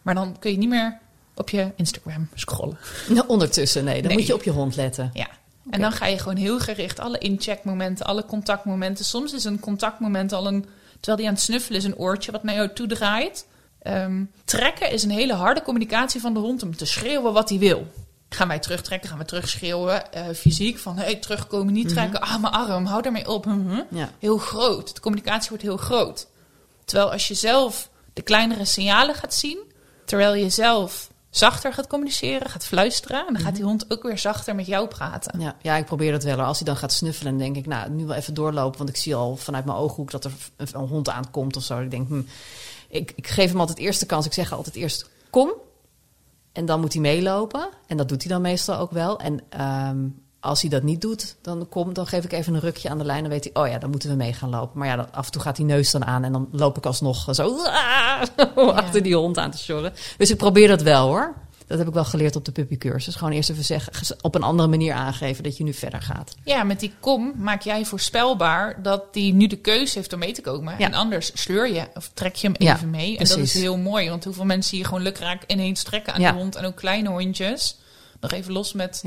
[0.03, 0.99] Maar dan kun je niet meer
[1.35, 2.79] op je Instagram scrollen.
[3.09, 4.17] Nou, ondertussen, nee, dan Nee.
[4.19, 5.11] moet je op je hond letten.
[5.15, 5.29] Ja.
[5.71, 9.05] En dan ga je gewoon heel gericht alle incheckmomenten, alle contactmomenten.
[9.05, 12.43] Soms is een contactmoment al een, terwijl die aan het snuffelen is, een oortje wat
[12.43, 13.47] naar jou toe draait.
[13.83, 17.59] Ehm, trekken is een hele harde communicatie van de hond om te schreeuwen wat hij
[17.59, 17.87] wil.
[18.29, 22.53] Gaan wij terugtrekken, gaan we terugschreeuwen, eh, fysiek, van hey, terugkomen, niet trekken, ah, mijn
[22.53, 23.47] arm, hou daarmee op.
[23.47, 23.81] Mhm.
[23.91, 24.11] Ja.
[24.19, 26.27] Heel groot, de communicatie wordt heel groot.
[26.85, 29.59] Terwijl als je zelf de kleinere signalen gaat zien,
[30.05, 34.19] terwijl je zelf zachter gaat communiceren, gaat fluisteren, en dan gaat die hond ook weer
[34.19, 35.41] zachter met jou praten.
[35.41, 36.41] Ja, ja, ik probeer dat wel.
[36.41, 38.79] Als hij dan gaat snuffelen, denk ik, nou, nu wel even doorlopen.
[38.79, 41.81] Want ik zie al vanuit mijn ooghoek dat er een, een hond aankomt of zo.
[41.81, 42.23] Ik denk, hm,
[42.89, 44.27] ik, ik geef hem altijd eerst de kans.
[44.27, 45.53] Ik zeg altijd eerst, kom.
[46.55, 47.69] En dan moet hij meelopen.
[47.87, 49.19] En dat doet hij dan meestal ook wel.
[49.19, 49.99] En ehm,
[50.41, 53.05] als hij dat niet doet, dan, kom, dan geef ik even een rukje aan de
[53.05, 53.23] lijn.
[53.23, 54.79] Dan weet hij, oh ja, dan moeten we mee gaan lopen.
[54.79, 56.25] Maar ja, dan, af en toe gaat die neus dan aan.
[56.25, 57.57] En dan loop ik alsnog zo
[58.55, 59.93] achter die hond aan te sjorren.
[60.17, 61.35] Dus ik probeer dat wel hoor.
[61.67, 63.15] Dat heb ik wel geleerd op de puppycursus.
[63.15, 66.35] Gewoon eerst even zeggen, op een andere manier aangeven dat je nu verder gaat.
[66.45, 70.33] Ja, met die kom maak jij voorspelbaar dat die nu de keuze heeft om mee
[70.33, 70.75] te komen.
[70.79, 70.87] Ja.
[70.87, 73.19] En anders sleur je of trek je hem Ja, even mee.
[73.19, 76.21] En dat is heel mooi, want hoeveel mensen zie je gewoon lukraak ineens trekken aan
[76.21, 76.33] Ja.
[76.33, 76.57] de hond.
[76.57, 77.77] En ook kleine hondjes.
[78.21, 79.03] Nog even los met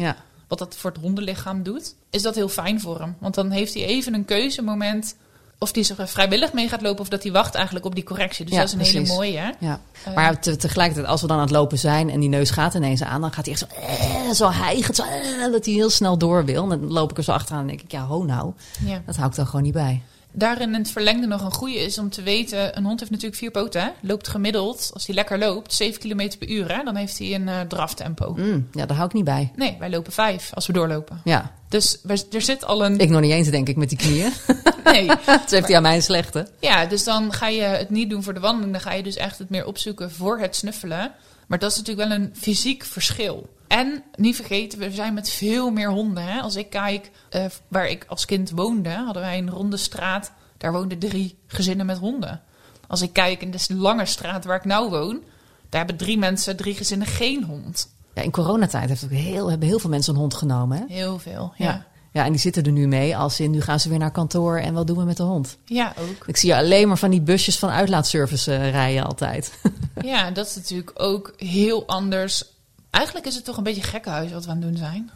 [0.47, 1.95] wat dat voor het hondenlichaam doet.
[2.09, 3.15] Is dat heel fijn voor hem.
[3.19, 5.15] Want dan heeft hij even een keuzemoment
[5.59, 8.45] of hij er vrijwillig mee gaat lopen of dat hij wacht eigenlijk op die correctie.
[8.45, 9.53] Dus Ja, dat is een hele mooie.
[9.59, 9.79] Ja.
[10.05, 12.73] Eh, Maar te- tegelijkertijd, als we dan aan het lopen zijn en die neus gaat
[12.73, 15.89] ineens aan, dan gaat hij echt zo, eh, zo hijgend, zo, eh, dat hij heel
[15.89, 16.63] snel door wil.
[16.63, 18.53] En dan loop ik er zo achteraan en denk ik, ja, ho nou,
[18.85, 19.01] ja.
[19.05, 20.01] dat hou ik dan gewoon niet bij.
[20.37, 22.77] Daarin in het verlengde nog een goede is om te weten...
[22.77, 23.81] een hond heeft natuurlijk vier poten.
[23.81, 23.89] Hè?
[24.01, 26.75] Loopt gemiddeld, als hij lekker loopt, 7 km per uur.
[26.75, 26.83] Hè?
[26.83, 28.33] Dan heeft hij een eh, draftempo.
[28.37, 29.51] Mm, ja, daar hou ik niet bij.
[29.55, 31.21] Nee, wij lopen vijf als we doorlopen.
[31.23, 31.97] Ja, Dus
[32.31, 32.99] er zit al een...
[32.99, 34.31] ik nog niet eens denk ik met die knieën.
[34.83, 35.07] Nee.
[35.25, 36.47] Dat heeft hij aan mij slechte.
[36.59, 38.71] Ja, dus dan ga je het niet doen voor de wandeling.
[38.71, 41.11] Dan ga je dus echt het meer opzoeken voor het snuffelen.
[41.47, 43.49] Maar dat is natuurlijk wel een fysiek verschil.
[43.67, 46.23] En niet vergeten, we zijn met veel meer honden.
[46.23, 46.39] Hè?
[46.39, 50.31] Als ik kijk eh, waar ik als kind woonde, hadden wij een ronde straat.
[50.57, 52.41] Daar woonden drie gezinnen met honden.
[52.87, 55.21] Als ik kijk in de lange straat waar ik nou woon,
[55.69, 57.89] daar hebben drie mensen, drie gezinnen geen hond.
[58.13, 60.77] Ja, in coronatijd heeft ook heel, hebben heel veel mensen een hond genomen.
[60.77, 60.83] Hè?
[60.87, 61.65] Heel veel, ja.
[61.65, 61.85] Ja.
[62.11, 64.57] ja, en die zitten er nu mee als in, nu gaan ze weer naar kantoor
[64.57, 65.57] en wat doen we met de hond?
[65.65, 66.27] Ja, ook.
[66.27, 69.51] Ik zie alleen maar van die busjes van uitlaatservice eh, rijden altijd.
[70.01, 72.43] Ja, dat is natuurlijk ook heel anders.
[72.89, 75.11] Eigenlijk is het toch een beetje gekkenhuis wat we aan het doen zijn.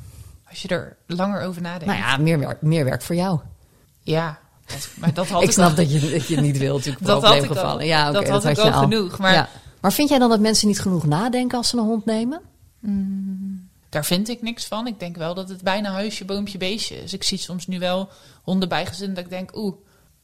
[0.49, 1.85] Als je er langer over nadenkt.
[1.85, 3.39] nou ja, meer, werk- meer werk voor jou.
[4.01, 6.77] Ja, dat, maar dat had ik ik, snap al, dat je, dat je niet wilt,
[6.77, 7.81] natuurlijk Dat had ik probleemgevallen.
[7.81, 7.87] al.
[7.87, 9.49] Ja, oké, Dat had ik al genoeg, maar- Ja.
[9.81, 12.41] maar vind jij dan dat mensen niet genoeg nadenken als ze een hond nemen?
[13.89, 14.87] Daar vind ik niks van.
[14.87, 17.13] Ik denk wel dat het bijna huisje, boompje, beestje is.
[17.13, 18.09] Ik zie soms nu wel
[18.41, 19.75] honden bijgezin dat ik denk, oeh,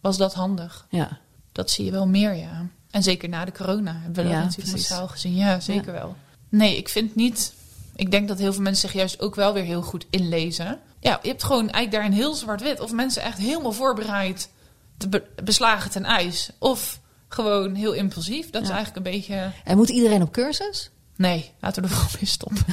[0.02, 0.86] was dat handig?
[0.90, 1.18] Ja.
[1.52, 2.66] Dat zie je wel meer, ja.
[2.92, 5.36] En zeker na de corona hebben we Ja, dat natuurlijk massaal gezien.
[5.36, 6.16] Ja, zeker wel.
[6.50, 7.54] Nee, ik vind niet...
[7.96, 10.80] Ik denk dat heel veel mensen zich juist ook wel weer heel goed inlezen.
[11.00, 12.80] Ja, je hebt gewoon eigenlijk daarin heel zwart-wit.
[12.80, 14.50] Of mensen echt helemaal voorbereid
[14.98, 16.50] te be- beslagen ten ijs.
[16.58, 18.50] Of gewoon heel impulsief.
[18.50, 19.52] Dat is eigenlijk een beetje...
[19.64, 20.90] En moet iedereen op cursus?
[21.16, 22.66] Nee, laten we er vooral mee stoppen.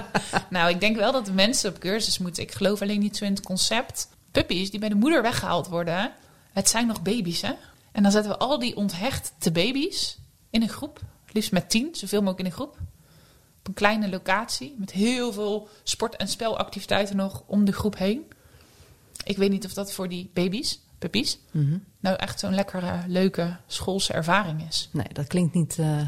[0.50, 2.42] nou, ik denk wel dat de mensen op cursus moeten.
[2.42, 4.08] Ik geloof alleen niet zo in het concept.
[4.30, 6.12] Puppies die bij de moeder weggehaald worden,
[6.52, 7.52] het zijn nog baby's, hè?
[7.92, 10.18] En dan zetten we al die onthechte baby's
[10.50, 11.00] in een groep.
[11.32, 12.76] Liefst met tien, zoveel mogelijk in een groep.
[13.62, 18.22] Op een kleine locatie met heel veel sport- en spelactiviteiten nog om de groep heen.
[19.24, 21.76] Ik weet niet of dat voor die baby's, puppies, Mhm.
[22.00, 24.88] nou echt zo'n lekkere, leuke schoolse ervaring is.
[24.92, 26.00] Nee, dat klinkt niet eh,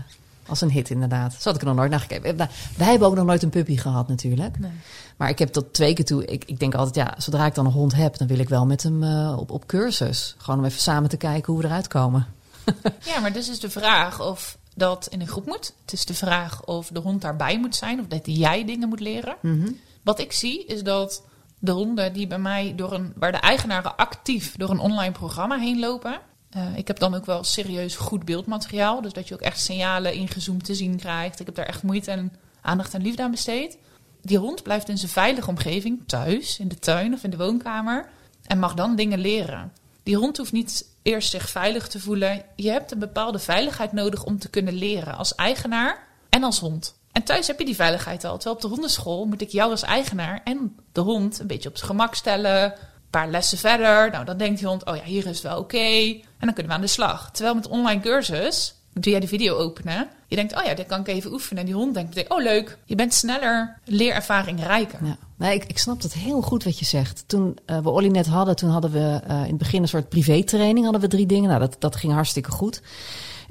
[0.46, 1.32] als een hit inderdaad.
[1.32, 2.36] Zo had ik er nog nooit naar gekeken.
[2.36, 4.58] Wij, wij hebben ook nog nooit een puppy gehad natuurlijk.
[4.58, 4.70] Nee.
[5.16, 6.24] Maar ik heb tot twee keer toe...
[6.24, 8.16] Ik, ik denk altijd, ja, zodra ik dan een hond heb...
[8.16, 10.34] dan wil ik wel met hem eh, op, op cursus.
[10.38, 12.26] Gewoon om even samen te kijken hoe we eruit komen.
[13.04, 15.74] Ja, maar dus is de vraag of dat in een groep moet.
[15.82, 19.00] Het is de vraag of de hond daarbij moet zijn of dat jij dingen moet
[19.00, 19.36] leren.
[19.42, 19.70] Mhm.
[20.02, 21.22] Wat ik zie is dat
[21.58, 25.58] de honden die bij mij door een, waar de eigenaren actief door een online programma
[25.58, 26.20] heen lopen,
[26.54, 29.02] Eh, ik heb dan ook wel serieus goed beeldmateriaal.
[29.02, 31.40] Dus dat je ook echt signalen ingezoomd te zien krijgt.
[31.40, 33.78] Ik heb daar echt moeite en aandacht en liefde aan besteed.
[34.22, 38.08] Die hond blijft in zijn veilige omgeving, thuis, in de tuin of in de woonkamer.
[38.46, 39.72] En mag dan dingen leren.
[40.02, 42.42] Die hond hoeft niet eerst zich veilig te voelen.
[42.56, 46.94] Je hebt een bepaalde veiligheid nodig om te kunnen leren als eigenaar en als hond.
[47.12, 48.34] En thuis heb je die veiligheid al.
[48.34, 51.76] Terwijl op de hondenschool moet ik jou als eigenaar en de hond een beetje op
[51.76, 52.62] zijn gemak stellen.
[52.62, 54.10] Een paar lessen verder.
[54.10, 55.76] Nou, dan denkt die hond, oh ja, hier is het wel oké.
[55.78, 57.30] En dan kunnen we aan de slag.
[57.30, 60.08] Terwijl met online cursus, doe jij de video openen.
[60.26, 61.60] Je denkt, oh ja, dit kan ik even oefenen.
[61.60, 62.78] En die hond denkt oh leuk.
[62.84, 64.98] Je bent sneller leerervaring rijker.
[65.04, 65.16] Ja.
[65.36, 67.24] Nee, ik, ik snap het heel goed wat je zegt.
[67.26, 70.08] Toen eh, we Olly net hadden, toen hadden we eh, in het begin een soort
[70.08, 70.84] privé-training.
[70.84, 71.48] Hadden we drie dingen.
[71.48, 72.82] Nou, dat, dat ging hartstikke goed.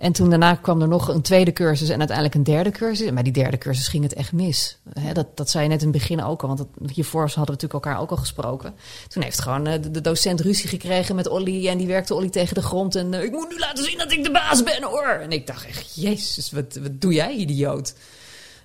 [0.04, 3.14] En toen daarna kwam er nog een tweede cursus en uiteindelijk een derde cursus.
[3.14, 4.78] Bij die derde cursus ging het echt mis.
[5.14, 7.52] Dat, dat zei je net in het begin ook al, want dat, hiervoor hadden we
[7.52, 8.74] natuurlijk elkaar ook al gesproken.
[9.08, 12.30] Toen heeft gewoon eh, de, de docent ruzie gekregen met Olly en die werkte Olly
[12.30, 12.96] tegen de grond.
[12.96, 15.20] En eh, ik moet nu laten zien dat ik de baas ben hoor.
[15.22, 17.94] En ik dacht echt, jezus, wat, wat doe jij idioot?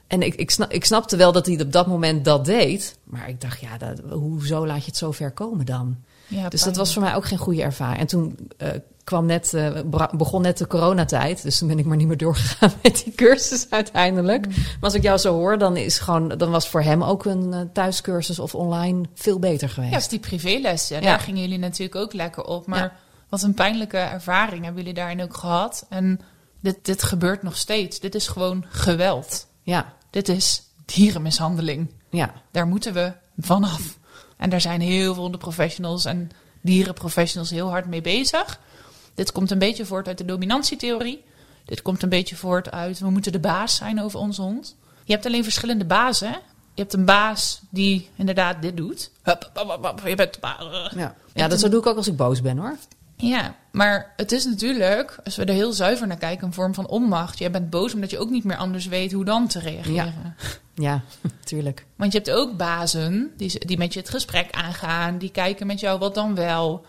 [0.07, 2.97] En ik, ik, snap, ik snapte wel dat hij op dat moment dat deed.
[3.05, 5.97] Maar ik dacht, ja, dat, hoezo laat je het zo ver komen dan?
[6.27, 8.01] Ja, Dus dat was voor mij ook geen goede ervaring.
[8.01, 8.69] En toen eh,
[9.09, 9.55] kwam net,
[9.91, 11.43] bra- begon net de coronatijd.
[11.43, 14.47] Dus toen ben ik maar niet meer doorgegaan met die cursus uiteindelijk.
[14.47, 14.53] Mm.
[14.55, 17.53] Maar als ik jou zo hoor, dan, is gewoon, dan was voor hem ook een
[17.53, 19.93] eh, thuiscursus of online veel beter geweest.
[19.93, 20.97] Ja, is die privélessen.
[20.97, 21.03] Ja.
[21.03, 22.67] Daar gingen jullie natuurlijk ook lekker op.
[22.67, 22.93] Maar Ja.
[23.29, 25.87] wat een pijnlijke ervaring hebben jullie daarin ook gehad.
[25.89, 26.21] En
[26.61, 28.01] dit, dit gebeurt nog steeds.
[28.01, 29.47] Dit is gewoon geweld.
[29.63, 31.91] ja, Dit is dierenmishandeling.
[32.11, 32.33] ja.
[32.51, 33.99] Daar moeten we vanaf.
[34.37, 38.61] En daar zijn heel veel de professionals en dierenprofessionals heel hard mee bezig.
[39.19, 41.25] Dit komt een beetje voort uit de dominantietheorie.
[41.65, 44.77] Dit komt een beetje voort uit we moeten de baas zijn over onze hond.
[45.05, 46.29] Je hebt alleen verschillende bazen.
[46.75, 49.11] Je hebt een baas die inderdaad dit doet.
[49.23, 50.93] Hup, hup, hup, hup, je bent de baas.
[50.95, 51.15] ja.
[51.35, 52.77] ja dat zo doe ik ook als ik boos ben hoor.
[53.17, 56.89] Ja, maar het is natuurlijk, als we er heel zuiver naar kijken, een vorm van
[56.89, 57.39] onmacht.
[57.39, 60.35] Jij bent boos omdat je ook niet meer anders weet hoe dan te reageren.
[60.75, 61.03] Ja,
[61.45, 61.87] tuurlijk.
[61.97, 65.81] Want je hebt ook bazen die, die met je het gesprek aangaan, die kijken met
[65.81, 66.85] jou wat dan wel.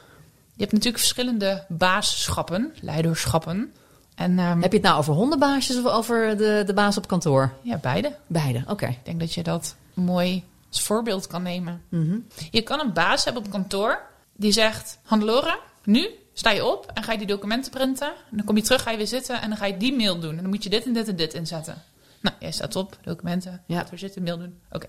[0.59, 3.73] Je hebt natuurlijk verschillende baasschappen, leiderschappen.
[4.15, 7.53] En ehm, Heb je het nou over hondenbaasjes of over de, de baas op kantoor?
[7.61, 8.15] ja, beide.
[8.27, 8.85] Beide, oké.
[8.87, 11.81] Ik denk dat je dat mooi als voorbeeld kan nemen.
[11.89, 12.17] Mhm.
[12.51, 14.01] Je kan een baas hebben op kantoor
[14.35, 18.07] die zegt: Hannelore, nu sta je op en ga je die documenten printen.
[18.07, 20.19] En dan kom je terug, ga je weer zitten en dan ga je die mail
[20.19, 20.35] doen.
[20.35, 21.81] En dan moet je dit en dit en dit inzetten.
[22.21, 23.77] Nou, jij staat op, documenten, Ja.
[23.77, 24.59] gaat weer zitten, mail doen.
[24.71, 24.87] Oké.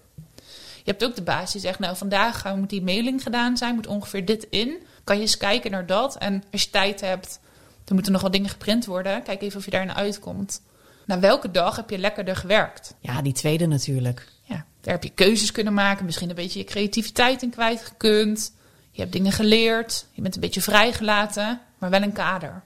[0.85, 3.74] Je hebt ook de baas die zegt: Nou, vandaag gaan- moet die mailing gedaan zijn,
[3.74, 4.76] moet ongeveer dit in.
[5.05, 6.17] Kan je eens kijken naar dat?
[6.17, 7.41] En als je tijd hebt,
[7.85, 9.23] dan moeten nog wat dingen geprint worden.
[9.23, 10.63] Kijk even of je daar naar uitkomt.
[11.07, 12.95] Na welke dag heb je lekkerder gewerkt?
[13.01, 14.29] Ja, die tweede natuurlijk.
[14.43, 18.53] Ja, daar heb je keuzes kunnen maken, misschien een beetje je creativiteit in kwijtgekund.
[18.91, 22.63] Je hebt dingen geleerd, je bent een beetje vrijgelaten, maar wel een kader.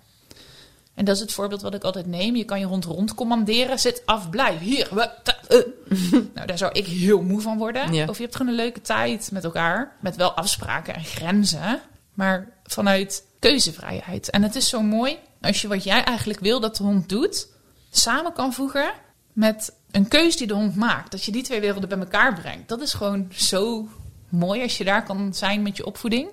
[0.95, 2.37] En dat is het voorbeeld wat ik altijd neem.
[2.37, 3.79] Je kan je hond rondcommanderen.
[3.79, 4.89] Zit af, blijf, hier.
[4.91, 5.39] we- ta-
[6.35, 7.93] nou, daar zou ik heel moe van worden.
[7.93, 8.07] Ja.
[8.09, 9.97] Of je hebt gewoon een leuke tijd met elkaar.
[10.01, 11.81] Met wel afspraken en grenzen.
[12.15, 14.31] Maar vanuit keuzevrijheid.
[14.31, 17.49] En het is zo mooi als je wat jij eigenlijk wil dat de hond doet...
[17.91, 18.93] samen kan voegen
[19.33, 21.11] met een keus die de hond maakt.
[21.11, 22.69] Dat je die twee werelden bij elkaar brengt.
[22.69, 23.89] Dat is gewoon zo
[24.29, 26.29] mooi als je daar kan zijn met je opvoeding.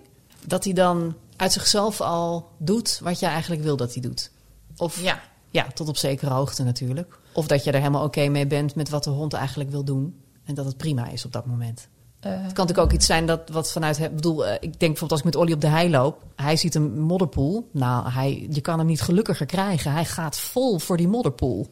[0.46, 4.32] Dat hij dan uit zichzelf al doet wat je eigenlijk wil dat hij doet.
[4.78, 7.20] Of Ja, Ja, tot op zekere hoogte natuurlijk.
[7.34, 10.22] Of dat je er helemaal oké mee bent met wat de hond eigenlijk wil doen.
[10.46, 11.88] En dat het prima is op dat moment.
[12.22, 14.00] Eh, Het kan natuurlijk ook iets zijn dat wat vanuit...
[14.00, 16.24] Ik bedoel, eh, ik denk bijvoorbeeld als ik met Olly op de hei loop.
[16.36, 17.70] Hij ziet een modderpoel.
[17.72, 19.92] Nou, hij, je kan hem niet gelukkiger krijgen.
[19.92, 21.68] Hij gaat vol voor die modderpoel.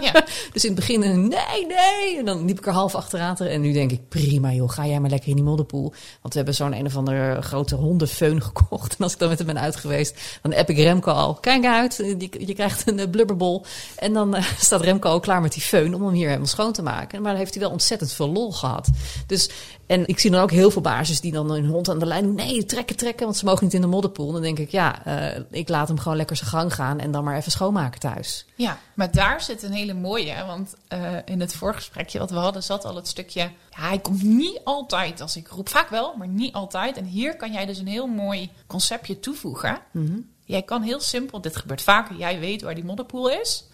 [0.00, 0.12] ja.
[0.52, 2.18] Dus in het begin, eh, nee, nee.
[2.18, 3.36] En dan liep ik er half achteraan.
[3.36, 5.92] En nu denk ik, prima joh, ga jij maar lekker in die modderpoel.
[6.20, 8.96] Want we hebben zo'n een of andere grote hondenfeun gekocht.
[8.96, 11.34] En als ik dan met hem ben uit geweest, dan app ik Remco al.
[11.34, 13.64] Kijk uit, je, je krijgt een blubberbol.
[13.96, 16.82] En dan staat Remco al klaar met die föhn om hem hier helemaal schoon te
[16.82, 17.22] maken.
[17.22, 18.88] Maar dan heeft hij wel ontzettend veel lol gehad.
[19.26, 19.50] Dus,
[19.86, 22.24] en ik zie dan ook heel veel baasjes die dan hun hond aan de lijn
[22.24, 22.34] doen.
[22.34, 24.32] Nee, trekken, trekken, want ze mogen niet in de modderpoel.
[24.32, 27.00] Dan denk ik, ja, eh, ik laat hem gewoon lekker zijn gang gaan.
[27.00, 28.46] En dan maar even schoonmaken thuis.
[28.54, 30.44] Ja, maar daar zit een hele mooie.
[30.46, 33.40] Want eh, in het voorgesprekje wat we hadden, zat al het stukje.
[33.40, 35.68] Ja, hij komt niet altijd als ik roep.
[35.68, 36.96] Vaak wel, maar niet altijd.
[36.96, 39.78] En hier kan jij dus een heel mooi conceptje toevoegen.
[39.90, 40.18] Mhm.
[40.44, 42.16] Jij kan heel simpel, dit gebeurt vaker.
[42.16, 43.64] Jij weet waar die modderpoel is.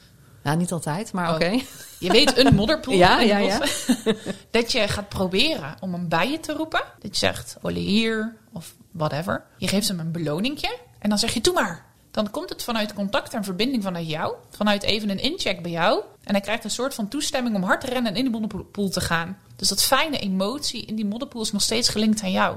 [0.43, 1.35] Nou, niet altijd, maar Oh.
[1.35, 1.61] oké.
[1.99, 2.95] Je weet een modderpoel.
[2.95, 3.59] Ja, ja, ja.
[4.51, 6.83] Dat je gaat proberen om hem bij je te roepen.
[7.01, 9.45] Dat je zegt, Olly hier of whatever.
[9.57, 11.85] Je geeft hem een beloningje en dan zeg je, doe maar.
[12.11, 14.35] Dan komt het vanuit contact en verbinding vanuit jou.
[14.51, 16.03] Vanuit even een incheck bij jou.
[16.25, 18.89] En hij krijgt een soort van toestemming om hard te rennen en in die modderpoel
[18.91, 19.39] te gaan.
[19.57, 22.57] Dus dat fijne emotie in die modderpoel is nog steeds gelinkt aan jou.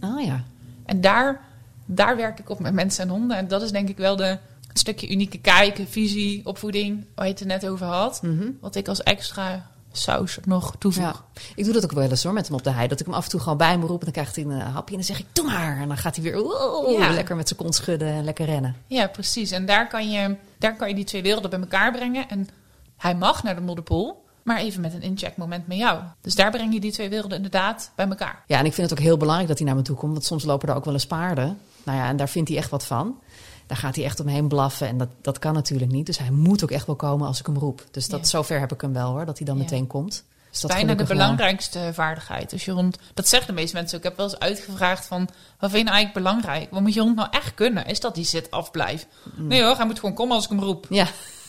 [0.00, 0.44] Oh ja.
[0.86, 1.44] En daar
[1.86, 3.36] daar werk ik op met mensen en honden.
[3.36, 4.38] En dat is denk ik wel de,
[4.76, 8.22] het stukje unieke kijken, visie, opvoeding, waar je het er net over had.
[8.22, 8.50] Mhm.
[8.60, 11.04] Wat ik als extra saus nog toevoeg.
[11.34, 11.40] Ja.
[11.54, 12.88] Ik doe dat ook wel eens hoor, met hem op de hei.
[12.88, 14.60] Dat ik hem af en toe gewoon bij me roep en dan krijgt hij een
[14.60, 15.80] eh, hapje en dan zeg ik, doe maar.
[15.80, 17.10] En dan gaat hij weer wow, Ja.
[17.10, 18.76] lekker met zijn kont schudden en lekker rennen.
[18.86, 19.50] Ja, precies.
[19.50, 22.28] En daar kan, je, daar kan je die twee werelden bij elkaar brengen.
[22.28, 22.48] En
[22.96, 26.00] hij mag naar de modderpool, maar even met een incheckmoment met jou.
[26.20, 28.42] Dus daar breng je die twee werelden inderdaad bij elkaar.
[28.46, 30.12] Ja, en ik vind het ook heel belangrijk dat hij naar me toe komt.
[30.12, 31.58] Want soms lopen er ook wel eens paarden.
[31.82, 33.20] Nou ja, en daar vindt hij echt wat van.
[33.66, 34.88] Daar gaat hij echt omheen blaffen.
[34.88, 36.06] En dat, dat kan natuurlijk niet.
[36.06, 37.84] Dus hij moet ook echt wel komen als ik hem roep.
[37.90, 38.26] Dus dat, Ja.
[38.26, 39.62] zover heb ik hem wel hoor, dat hij dan Ja.
[39.62, 40.24] meteen komt.
[40.50, 41.06] Dus dat Bijna de wel.
[41.16, 42.50] belangrijkste vaardigheid.
[42.50, 44.04] Dus je hond, dat zeggen de meeste mensen ook.
[44.04, 45.18] Ik heb wel eens uitgevraagd van,
[45.58, 46.70] wat vind je nou eigenlijk belangrijk?
[46.70, 47.86] Wat moet je hond nou echt kunnen?
[47.86, 49.06] Is dat die zit afblijf?
[49.36, 50.86] Nee hoor, hij moet gewoon komen als ik hem roep.
[50.90, 51.06] Ja.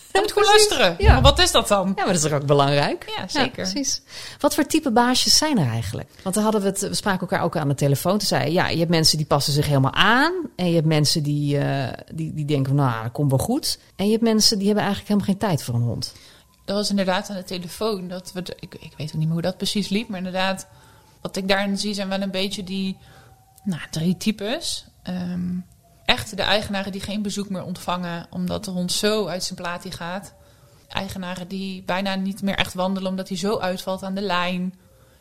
[0.12, 0.96] Hij moet gewoon luisteren.
[0.98, 1.14] Ja.
[1.14, 1.88] Maar wat is dat dan?
[1.88, 3.14] ja, maar dat is toch ook belangrijk?
[3.18, 3.52] Ja, zeker.
[3.52, 4.02] precies.
[4.40, 6.10] Wat voor type baasjes zijn er eigenlijk?
[6.24, 8.18] Want dan hadden we het, we spraken elkaar ook aan de telefoon.
[8.18, 10.34] Toen zei je, ja, je hebt mensen die passen zich helemaal aan.
[10.56, 13.80] En je hebt mensen die, eh, die, die denken, van, nou, dat komt wel goed.
[13.96, 16.14] En je hebt mensen die hebben eigenlijk helemaal geen tijd voor een hond.
[16.66, 18.08] Dat was inderdaad aan de telefoon.
[18.08, 20.08] Dat we de- ik, ik weet ook niet meer hoe dat precies liep.
[20.10, 20.68] Maar inderdaad,
[21.22, 22.98] wat ik daarin zie zijn wel een beetje die
[23.64, 24.86] nou, drie types.
[25.04, 25.50] Ehm,
[26.08, 29.86] echt de eigenaren die geen bezoek meer ontvangen omdat de hond zo uit zijn plaat
[29.90, 30.34] gaat.
[30.88, 34.74] Eigenaren die bijna niet meer echt wandelen omdat hij zo uitvalt aan de lijn.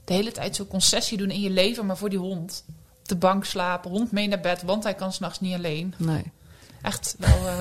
[0.05, 2.65] De hele tijd zo concessie doen in je leven, maar voor die hond.
[3.01, 5.95] Op de bank slapen, hond mee naar bed, want hij kan s'nachts niet alleen.
[5.97, 6.33] Nee.
[6.83, 7.49] Echt wel...
[7.49, 7.59] eh,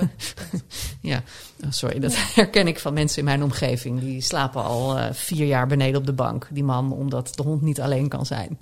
[1.02, 1.22] Ja,
[1.64, 4.00] oh, sorry, dat herken ik van mensen in mijn omgeving.
[4.00, 7.62] Die slapen al eh, vier jaar beneden op de bank, die man, omdat de hond
[7.62, 8.60] niet alleen kan zijn.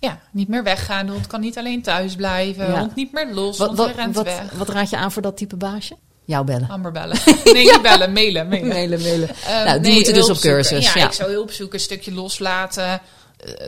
[0.00, 1.06] Ja, niet meer weggaan.
[1.06, 2.66] De hond kan niet alleen thuis blijven.
[2.66, 2.78] Ja.
[2.78, 3.58] Hond niet meer los.
[3.58, 4.50] Wat, wat, rent wat, weg.
[4.52, 5.96] wat raad je aan voor dat type baasje?
[6.24, 6.68] Jou bellen.
[6.68, 7.16] Amber bellen.
[7.44, 8.12] Nee, niet bellen.
[8.12, 8.48] Mailen.
[8.48, 8.68] mailen.
[8.68, 9.28] Mailen, mailen.
[9.28, 10.84] Ehm, nou, die nee, moeten dus op cursus.
[10.92, 11.74] Ja, Ja, ik zou hulp zoeken.
[11.78, 12.84] Een stukje loslaten.
[12.84, 13.00] eh,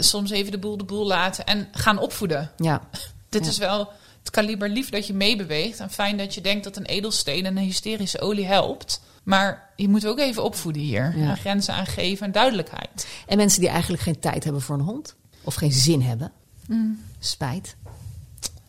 [0.00, 1.44] soms even de boel de boel laten.
[1.46, 2.50] En gaan opvoeden.
[2.56, 2.80] ja.
[3.28, 3.50] Dit Ja.
[3.50, 3.88] is wel
[4.20, 5.80] het kaliber lief dat je meebeweegt.
[5.80, 9.00] En fijn dat je denkt dat een edelsteen en een hysterische olie helpt.
[9.22, 11.14] Maar je moet ook even opvoeden hier.
[11.16, 11.28] Ja.
[11.30, 13.06] En grenzen aangeven en duidelijkheid.
[13.26, 15.14] En mensen die eigenlijk geen tijd hebben voor een hond.
[15.44, 16.32] Of geen zin hebben.
[16.66, 17.04] Mm.
[17.18, 17.76] Spijt.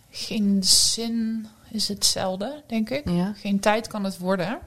[0.10, 3.10] Geen zin is hetzelfde, denk ik.
[3.10, 3.34] Ja.
[3.34, 4.60] Geen tijd kan het worden.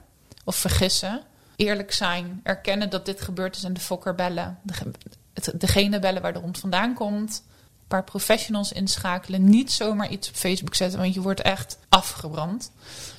[0.43, 1.21] Of vergissen.
[1.55, 2.39] Eerlijk zijn.
[2.43, 4.59] Erkennen dat dit gebeurd is en de fokker bellen.
[4.61, 7.43] De, degene bellen waar de hond vandaan komt.
[7.87, 9.49] Paar professionals inschakelen.
[9.49, 12.71] Niet zomaar iets op Facebook zetten, want je wordt echt afgebrand.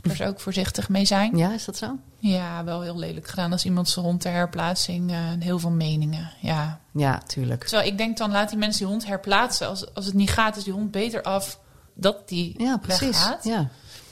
[0.03, 1.37] Daar zou ik voorzichtig mee zijn.
[1.37, 1.99] Ja, is dat zo?
[2.19, 5.11] Ja, wel heel lelijk gedaan als iemand zijn hond ter herplaatsing.
[5.11, 6.31] eh, heel veel meningen.
[6.41, 6.81] Ja.
[6.93, 7.65] Ja, tuurlijk.
[7.65, 9.69] Terwijl ik denk dan, laat die mensen die hond herplaatsen.
[9.69, 11.59] Als, als het niet gaat, is die hond beter af
[11.95, 13.01] dat die Ja, precies.
[13.01, 13.45] weggaat.
[13.45, 13.69] Ja.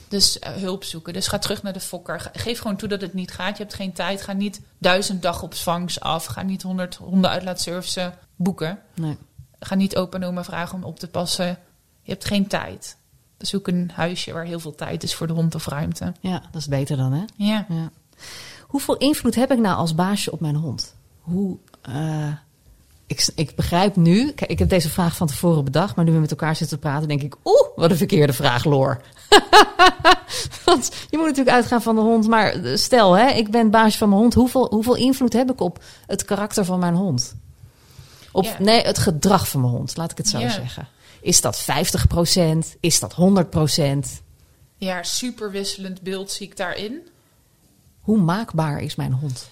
[0.08, 1.12] Dus eh, hulp zoeken.
[1.12, 2.20] Dus ga terug naar de fokker.
[2.20, 3.56] Ge- Geef gewoon toe dat het niet gaat.
[3.56, 4.22] Je hebt geen tijd.
[4.22, 6.24] Ga niet duizend dagopvangs af.
[6.24, 8.78] Ga niet honderd honden uitlaatservicen boeken.
[8.94, 9.16] Nee.
[9.64, 11.59] Ga niet opa en oma vragen om op te passen.
[12.03, 12.96] Je hebt geen tijd.
[13.38, 16.12] Zoek een huisje waar heel veel tijd is voor de hond of ruimte.
[16.20, 17.24] ja, dat is beter dan, hè?
[17.37, 17.66] Ja.
[17.68, 17.90] Ja.
[18.66, 20.94] Hoeveel invloed heb ik nou als baasje op mijn hond?
[21.20, 22.33] Hoe, eh,
[23.07, 26.18] ik, ik begrijp nu, kijk, ik heb deze vraag van tevoren bedacht, maar nu we
[26.18, 29.00] met elkaar zitten te praten, denk ik, oeh, wat een verkeerde vraag, Loor.
[30.64, 33.98] Want je moet natuurlijk uitgaan van de hond, maar eh, stel, hè, ik ben baasje
[33.98, 37.37] van mijn hond, hoeveel, hoeveel invloed heb ik op het karakter van mijn hond?
[38.34, 38.56] Op, Ja.
[38.58, 40.50] Nee, het gedrag van mijn hond, laat ik het zo Ja.
[40.50, 40.88] zeggen.
[41.20, 42.76] Is dat 50%?
[42.80, 44.22] Is dat 100%?
[44.76, 47.08] ja, super wisselend beeld zie ik daarin.
[48.00, 49.48] Hoe maakbaar is mijn hond?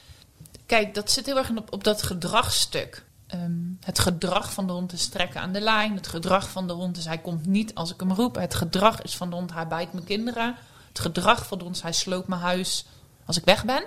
[0.66, 3.04] Kijk, dat zit heel erg op, op dat gedragsstuk.
[3.26, 5.94] Ehm, het gedrag van de hond is trekken aan de lijn.
[5.94, 8.34] Het gedrag van de hond is hij komt niet als ik hem roep.
[8.34, 10.54] Het gedrag is van de hond hij bijt mijn kinderen.
[10.88, 12.86] Het gedrag van de hond is hij sloopt mijn huis
[13.24, 13.84] als ik weg ben.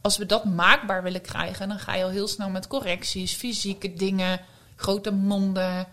[0.00, 3.92] Als we dat maakbaar willen krijgen, dan ga je al heel snel met correcties, fysieke
[3.92, 4.40] dingen,
[4.76, 5.86] grote monden,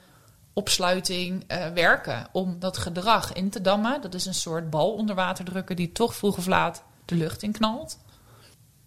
[0.53, 2.27] opsluiting eh, werken.
[2.31, 4.01] Om dat gedrag in te dammen.
[4.01, 7.43] Dat is een soort bal onder water drukken die toch vroeg of laat de lucht
[7.43, 7.97] in knalt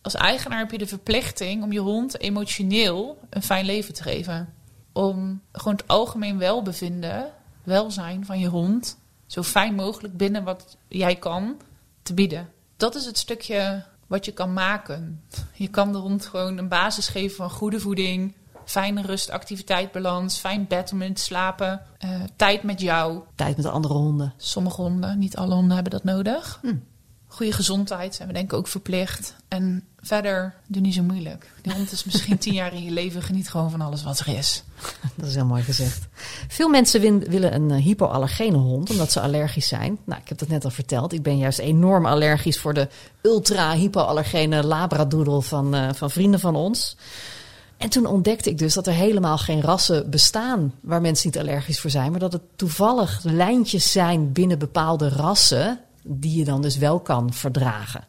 [0.03, 4.55] als eigenaar heb je de verplichting om je hond emotioneel een fijn leven te geven.
[4.93, 11.17] Om gewoon het algemeen welbevinden, welzijn van je hond, zo fijn mogelijk binnen wat jij
[11.17, 11.61] kan,
[12.03, 12.49] te bieden.
[12.77, 15.23] Dat is het stukje wat je kan maken.
[15.53, 20.39] Je kan de hond gewoon een basis geven van goede voeding, fijne rust, activiteit, balans,
[20.39, 23.21] fijn bed om in te slapen, eh, tijd met jou.
[23.35, 24.35] Tijd met de andere honden.
[24.37, 26.59] Sommige honden, niet alle honden hebben dat nodig.
[26.63, 26.77] Hm.
[27.33, 29.35] Goede gezondheid zijn we denk ik ook verplicht.
[29.49, 31.51] En verder, doe niet zo moeilijk.
[31.63, 33.23] Die hond is misschien tien jaar in je leven.
[33.23, 34.63] Geniet gewoon van alles wat er is.
[35.17, 36.09] Dat is heel mooi gezegd.
[36.49, 39.99] Veel mensen willen een eh, hypoallergene hond omdat ze allergisch zijn.
[40.05, 41.13] Nou, ik heb dat net al verteld.
[41.13, 42.89] Ik ben juist enorm allergisch voor de
[43.23, 46.97] ultra hypoallergene labradoodle van, eh, van vrienden van ons.
[47.77, 51.81] En toen ontdekte ik dus dat er helemaal geen rassen bestaan waar mensen niet allergisch
[51.81, 56.77] voor zijn, maar dat het toevallig lijntjes zijn binnen bepaalde rassen die je dan dus
[56.77, 58.05] wel kan verdragen.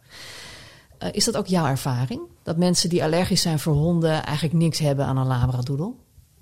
[1.03, 2.21] Uh, is dat ook jouw ervaring?
[2.43, 5.91] Dat mensen die allergisch zijn voor honden eigenlijk niks hebben aan een labradoodle?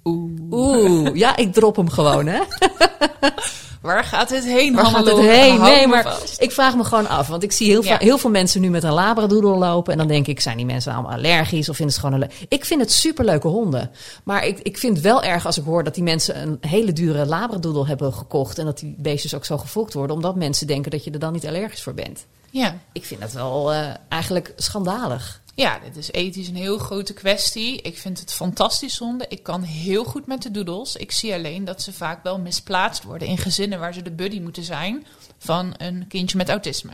[0.04, 0.40] Oeh.
[0.50, 2.40] Oeh, ja, ik drop hem gewoon, hè?
[3.82, 4.76] Waar gaat het heen?
[4.76, 5.62] Waar gaat het heen?
[5.62, 6.42] Nee, maar vast.
[6.42, 7.28] ik vraag me gewoon af.
[7.28, 7.98] Want ik zie heel, Ja.
[8.00, 9.92] heel veel mensen nu met een labradoodle lopen.
[9.92, 11.70] En dan denk ik, zijn die mensen allemaal allergisch?
[11.70, 13.92] Of vinden ze het gewoon een Ik vind het superleuke honden.
[14.24, 16.94] Maar ik, ik vind het wel erg als ik hoor dat die mensen een hele
[16.94, 18.58] dure labradoodle hebben gekocht.
[18.58, 20.16] En dat die beestjes ook zo gefokt worden.
[20.16, 22.26] Omdat mensen denken dat je er dan niet allergisch voor bent.
[22.52, 22.78] Ja.
[22.92, 25.42] Ik vind dat wel eh, eigenlijk schandalig.
[25.60, 27.82] Ja, dit is ethisch een heel grote kwestie.
[27.82, 29.26] Ik vind het fantastisch zonde.
[29.30, 30.96] Ik kan heel goed met de doodles.
[30.96, 34.40] Ik zie alleen dat ze vaak wel misplaatst worden in gezinnen waar ze de buddy
[34.40, 35.06] moeten zijn
[35.38, 36.92] van een kindje met autisme.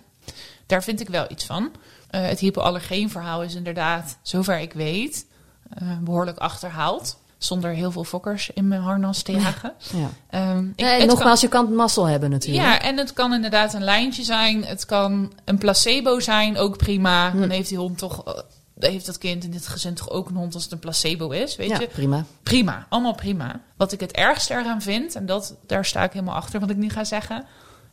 [0.66, 1.72] Daar vind ik wel iets van.
[2.10, 5.26] Eh, het hypoallergeenverhaal is inderdaad, zover ik weet,
[5.70, 7.18] eh, behoorlijk achterhaald.
[7.38, 9.74] Zonder heel veel fokkers in mijn harnas te jagen.
[9.94, 10.10] Ja.
[10.30, 12.64] Ehm, ik- en het kan- nogmaals, je kan mazzel hebben natuurlijk.
[12.66, 14.66] Ja, en het kan inderdaad een lijntje zijn.
[14.66, 17.32] Het kan een placebo zijn, ook prima.
[17.32, 17.40] Hm.
[17.40, 18.34] Dan heeft die hond toch, eh,
[18.80, 21.56] heeft dat kind in dit gezin toch ook een hond als het een placebo is,
[21.56, 21.88] weet Ja, je?
[21.88, 22.26] prima.
[22.44, 23.62] Prima, allemaal prima.
[23.78, 26.78] Wat ik het ergste eraan vind, en dat, daar sta ik helemaal achter wat ik
[26.78, 27.46] nu ga zeggen,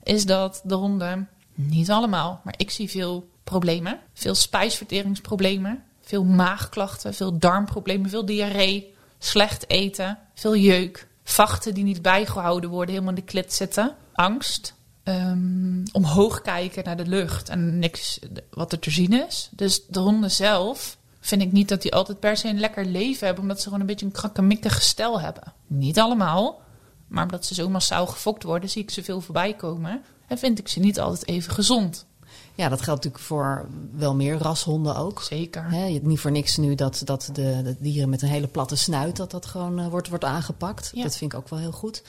[0.02, 3.98] is dat de honden, niet allemaal, maar ik zie veel problemen.
[4.14, 12.02] Veel spijsverteringsproblemen, veel maagklachten, veel darmproblemen, veel diarree, slecht eten, veel jeuk, vachten die niet
[12.02, 14.74] bijgehouden worden, helemaal in de klit zitten, angst.
[15.02, 18.18] Ehm, omhoog kijken naar de lucht en niks
[18.50, 19.48] wat er te zien is.
[19.52, 23.26] Dus de honden zelf vind ik niet dat die altijd per se een lekker leven
[23.26, 25.52] hebben, omdat ze gewoon een beetje een krakkemikkig gestel hebben.
[25.66, 26.60] Niet allemaal,
[27.06, 30.58] maar omdat ze zo massaal gefokt worden, zie ik ze veel voorbij komen en vind
[30.58, 32.06] ik ze niet altijd even gezond.
[32.54, 35.22] Ja, dat geldt natuurlijk voor wel meer rashonden ook.
[35.22, 35.70] Zeker.
[35.70, 39.16] Hebt niet voor niks nu dat, dat de, de dieren met een hele platte snuit...
[39.16, 40.90] dat dat gewoon eh, wordt, wordt aangepakt.
[40.94, 41.02] Ja.
[41.02, 42.02] Dat vind ik ook wel heel goed.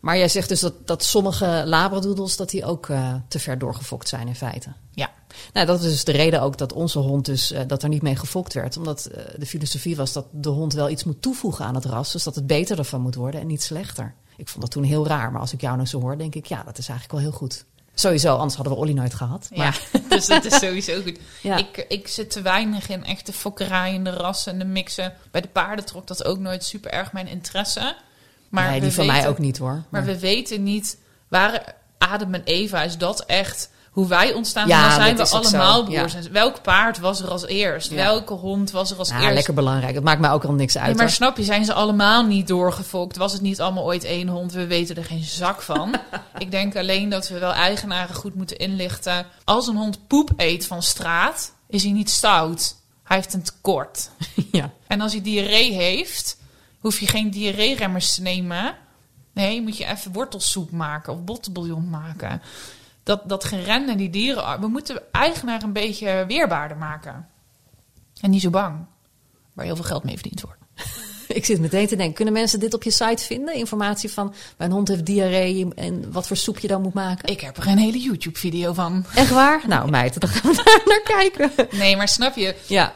[0.00, 2.36] Maar jij zegt dus dat, dat sommige labradoodles...
[2.36, 4.72] dat die ook eh, te ver doorgefokt zijn in feite.
[4.94, 5.10] Ja.
[5.52, 7.52] Nou, dat is dus de reden ook dat onze hond dus...
[7.52, 8.76] eh, dat er niet mee gefokt werd.
[8.76, 12.12] Omdat eh, de filosofie was dat de hond wel iets moet toevoegen aan het ras.
[12.12, 14.14] Dus dat het beter ervan moet worden en niet slechter.
[14.36, 15.32] Ik vond dat toen heel raar.
[15.32, 16.46] Maar als ik jou nou zo hoor, denk ik...
[16.46, 17.64] ja, dat is eigenlijk wel heel goed.
[17.94, 19.48] Sowieso, anders hadden we Olly nooit gehad.
[19.54, 21.18] Maar, Ja, dus dat is sowieso goed.
[21.42, 21.56] Ja.
[21.56, 25.12] Ik, ik zit te weinig in echte fokkerij en de rassen en de mixen.
[25.30, 27.96] Bij de paarden trok dat ook nooit super erg mijn interesse.
[28.50, 29.82] Maar nee, we die van mij ook niet hoor.
[29.88, 30.98] Maar we weten niet,
[31.28, 35.16] waar Adam en Eva, is dat echt hoe wij ontstaan Ja, zijn?
[35.16, 36.28] Dan zijn we allemaal broers.
[36.28, 37.90] Welk paard was er als eerst?
[37.90, 37.96] Ja.
[37.96, 39.34] Welke hond was er als Ja, eerst?
[39.34, 39.94] lekker belangrijk.
[39.94, 40.86] Het maakt mij ook al niks uit.
[40.86, 41.14] Nee, maar hoor.
[41.14, 43.16] snap je, zijn ze allemaal niet doorgefokt?
[43.16, 44.52] Was het niet allemaal ooit één hond?
[44.52, 45.94] We weten er geen zak van.
[46.38, 49.26] ik denk alleen dat we wel eigenaren goed moeten inlichten.
[49.44, 52.76] Als een hond poep eet van straat, is hij niet stout.
[53.04, 54.10] Hij heeft een tekort.
[54.52, 54.70] ja.
[54.86, 56.36] En als hij diarree heeft,
[56.80, 58.76] hoef je geen diarree-remmers te nemen.
[59.32, 62.42] Nee, moet je even wortelsoep maken of bottenbouillon maken.
[63.02, 64.60] Dat, dat geren en die dieren...
[64.60, 67.28] We moeten eigenaar een beetje weerbaarder maken.
[68.20, 68.86] En niet zo bang.
[69.54, 70.58] Waar heel veel geld mee verdiend wordt.
[71.28, 73.54] Ik zit meteen te denken, kunnen mensen dit op je site vinden?
[73.54, 77.28] Informatie van, mijn hond heeft diarree en wat voor soep je dan moet maken?
[77.28, 79.04] Ik heb er een hele YouTube-video van.
[79.14, 79.62] Echt waar?
[79.66, 81.78] Nou meid, dan gaan we daar naar kijken.
[81.78, 82.56] Nee, maar snap je?
[82.66, 82.94] Ja,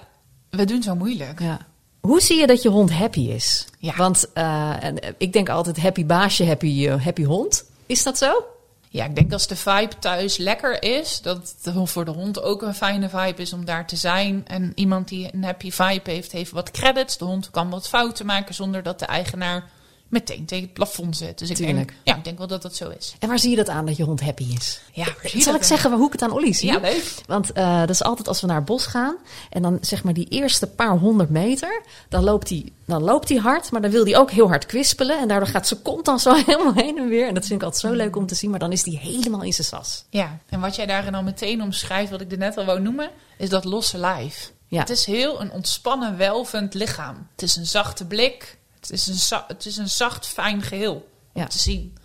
[0.50, 1.40] We doen zo moeilijk.
[1.40, 1.66] ja.
[2.06, 3.66] Hoe zie je dat je hond happy is?
[3.78, 3.96] Ja.
[3.96, 7.64] Want eh, en, eh, ik denk altijd happy baasje, happy, eh, happy hond.
[7.86, 8.44] Is dat zo?
[8.88, 12.62] Ja, ik denk als de vibe thuis lekker is, dat het voor de hond ook
[12.62, 14.42] een fijne vibe is om daar te zijn.
[14.46, 17.18] En iemand die een happy vibe heeft, heeft wat credits.
[17.18, 19.70] De hond kan wat fouten maken zonder dat de eigenaar
[20.14, 21.38] meteen tegen het plafond zit.
[21.38, 23.14] Dus ik denk, ja, ik denk wel dat dat zo is.
[23.18, 24.80] En waar zie je dat aan dat je hond happy is?
[24.92, 25.66] Ja, waar zie je Zal ik aan?
[25.66, 26.72] zeggen hoe ik het aan Olly zie?
[26.72, 27.14] Ja, leuk.
[27.26, 29.16] Want eh, dat is altijd als we naar het bos gaan.
[29.50, 31.82] En dan zeg maar die eerste paar honderd meter.
[32.08, 33.70] Dan loopt hij dan loopt hij hard.
[33.70, 35.18] Maar dan wil hij ook heel hard kwispelen.
[35.18, 37.28] En daardoor gaat zijn kont dan zo helemaal heen en weer.
[37.28, 38.50] En dat vind ik altijd zo leuk om te zien.
[38.50, 40.04] Maar dan is hij helemaal in zijn sas.
[40.10, 43.10] Ja, en wat jij daarin al meteen omschrijft, wat ik er net al wou noemen,
[43.38, 44.52] is dat losse lijf.
[44.68, 44.80] Ja.
[44.80, 47.26] Het is heel een ontspannen, welvend lichaam.
[47.32, 48.58] Het is een zachte blik.
[48.90, 51.46] Het is een, het is een zacht, fijn geheel Ja.
[51.46, 51.96] te zien.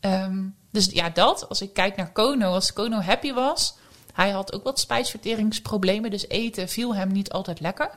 [0.00, 0.38] Ehm,
[0.70, 1.48] dus ja, dat.
[1.48, 3.74] Als ik kijk naar Kono, als Kono happy was,
[4.12, 6.10] hij had ook wat spijsverteringsproblemen.
[6.10, 7.90] Dus eten viel hem niet altijd lekker.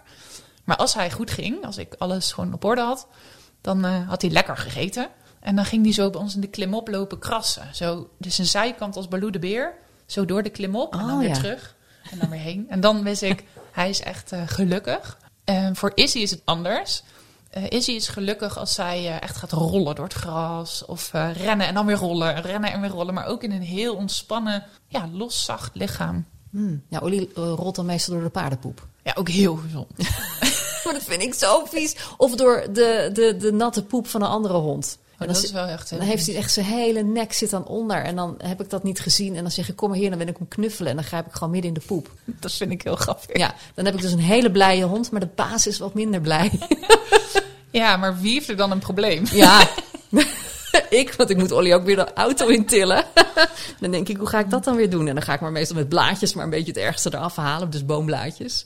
[0.64, 3.08] Maar als hij goed ging, als ik alles gewoon op orde had,
[3.62, 5.08] dan eh, had hij lekker gegeten.
[5.40, 7.76] En dan ging hij zo bij ons in de klimop lopen krassen.
[7.76, 9.74] Zo, dus een zijkant als Baloo de Beer.
[10.06, 11.34] Zo door de klimop en dan Oh, weer ja.
[11.34, 11.76] terug.
[12.12, 12.66] En dan weer heen.
[12.70, 15.18] En dan wist ik, hij is echt eh, gelukkig.
[15.44, 17.04] En voor Izzy is het anders.
[17.54, 20.86] Eh, Izzy is gelukkig als zij eh, echt gaat rollen door het gras.
[20.86, 22.42] Of eh, rennen en dan weer rollen.
[22.42, 23.14] Rennen en weer rollen.
[23.14, 26.26] Maar ook in een heel ontspannen, ja, los, zacht lichaam.
[26.54, 26.84] Hmm.
[26.90, 28.88] Ja, Olly eh, rolt dan meestal door de paardenpoep.
[29.04, 29.98] Ja, ook heel gezond.
[30.84, 31.96] maar dat vind ik zo vies.
[32.18, 34.98] Of door de, de, de natte poep van een andere hond.
[35.28, 37.66] En dat dan is wel echt Dan heeft hij echt zijn hele nek zit dan
[37.66, 38.04] onder.
[38.04, 39.36] En dan heb ik dat niet gezien.
[39.36, 40.90] En dan zeg ik, kom maar hier, dan wil ik hem knuffelen.
[40.90, 42.12] En dan grijp ik gewoon midden in de poep.
[42.40, 43.38] Dat vind ik heel grappig.
[43.38, 46.22] Ja, dan heb ik dus een hele blije hond, maar de baas is wat minder
[46.22, 46.52] blij.
[47.74, 49.26] Ja, maar wie heeft er dan een probleem?
[49.32, 49.68] Ja,
[50.90, 53.06] ik, want ik moet Olly ook weer de auto intillen.
[53.80, 55.08] dan denk ik, hoe ga ik dat dan weer doen?
[55.08, 57.70] En dan ga ik maar meestal met blaadjes, maar een beetje het ergste eraf halen.
[57.70, 58.64] Dus boomblaadjes.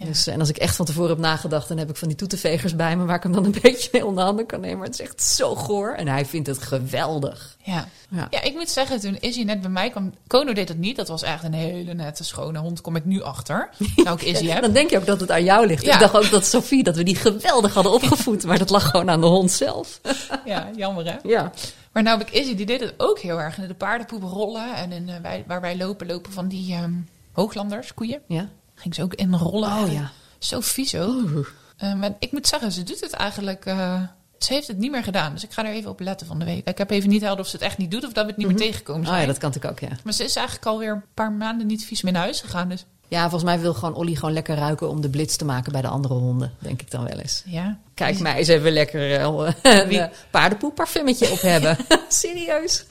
[0.00, 0.06] Ja.
[0.06, 2.76] Dus, en als ik echt van tevoren heb nagedacht, dan heb ik van die toetenvegers
[2.76, 3.04] bij me...
[3.04, 4.78] waar ik hem dan een beetje mee onder handen kan nemen.
[4.78, 5.92] Maar het is echt zo goor.
[5.92, 7.56] En hij vindt het geweldig.
[7.62, 7.88] Ja.
[8.08, 8.26] Ja.
[8.30, 10.12] Ja, ik moet zeggen, toen Izzy net bij mij kwam...
[10.26, 10.96] Kono deed dat niet.
[10.96, 12.80] Dat was echt een hele nette, schone hond.
[12.80, 13.68] Kom ik nu achter.
[13.96, 14.62] Nou, ik Izzy heb.
[14.62, 15.84] Dan denk je ook dat het aan jou ligt.
[15.84, 15.94] Ja.
[15.94, 18.44] Ik dacht ook dat Sophie, dat we die geweldig hadden opgevoed.
[18.44, 20.00] Maar dat lag gewoon aan de hond zelf.
[20.44, 21.16] Ja, jammer hè.
[21.22, 21.52] Ja.
[21.92, 23.58] Maar nou heb ik Izzy, die deed het ook heel erg.
[23.58, 24.74] In de paardenpoep rollen.
[24.74, 26.92] En in, eh, wij, waar wij lopen, lopen van die ehm,
[27.32, 28.20] hooglanders, koeien.
[28.26, 28.48] Ja.
[28.80, 29.72] Ging ze ook in rollen.
[29.72, 30.10] Oh ja.
[30.38, 31.52] Zo vies ook.
[31.76, 33.64] Eh, maar ik moet zeggen, ze doet het eigenlijk...
[33.66, 34.02] eh,
[34.38, 35.32] ze heeft het niet meer gedaan.
[35.32, 36.68] Dus ik ga er even op letten van de week.
[36.68, 38.04] Ik heb even niet helder of ze het echt niet doet...
[38.06, 39.20] of dat we het niet meer tegenkomen Oh zijn.
[39.20, 39.96] ja, dat kan natuurlijk ook, ja.
[40.04, 42.68] Maar ze is eigenlijk alweer een paar maanden niet vies meer naar huis gegaan.
[42.68, 45.72] Dus Ja, volgens mij wil gewoon Olly gewoon lekker ruiken om de blitz te maken
[45.72, 46.52] bij de andere honden.
[46.58, 47.42] Denk ik dan wel eens.
[47.46, 47.78] ja.
[47.94, 51.76] Kijk mij eens even lekker eh, een eh, paardenpoepparfummetje op hebben.
[52.08, 52.84] Serieus.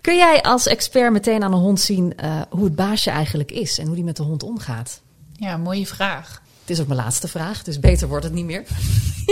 [0.00, 3.78] Kun jij als expert meteen aan een hond zien eh, hoe het baasje eigenlijk is
[3.78, 5.00] en hoe die met de hond omgaat?
[5.32, 6.42] Ja, mooie vraag.
[6.60, 8.64] Het is ook mijn laatste vraag, dus beter wordt het niet meer.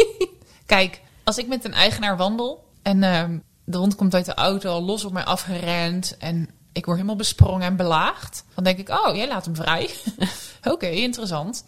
[0.66, 4.70] Kijk, als ik met een eigenaar wandel en ehm, de hond komt uit de auto
[4.70, 8.88] al los op mij afgerend en ik word helemaal besprongen en belaagd, dan denk ik,
[8.88, 9.90] oh, jij laat hem vrij.
[10.72, 11.64] Oké, interessant.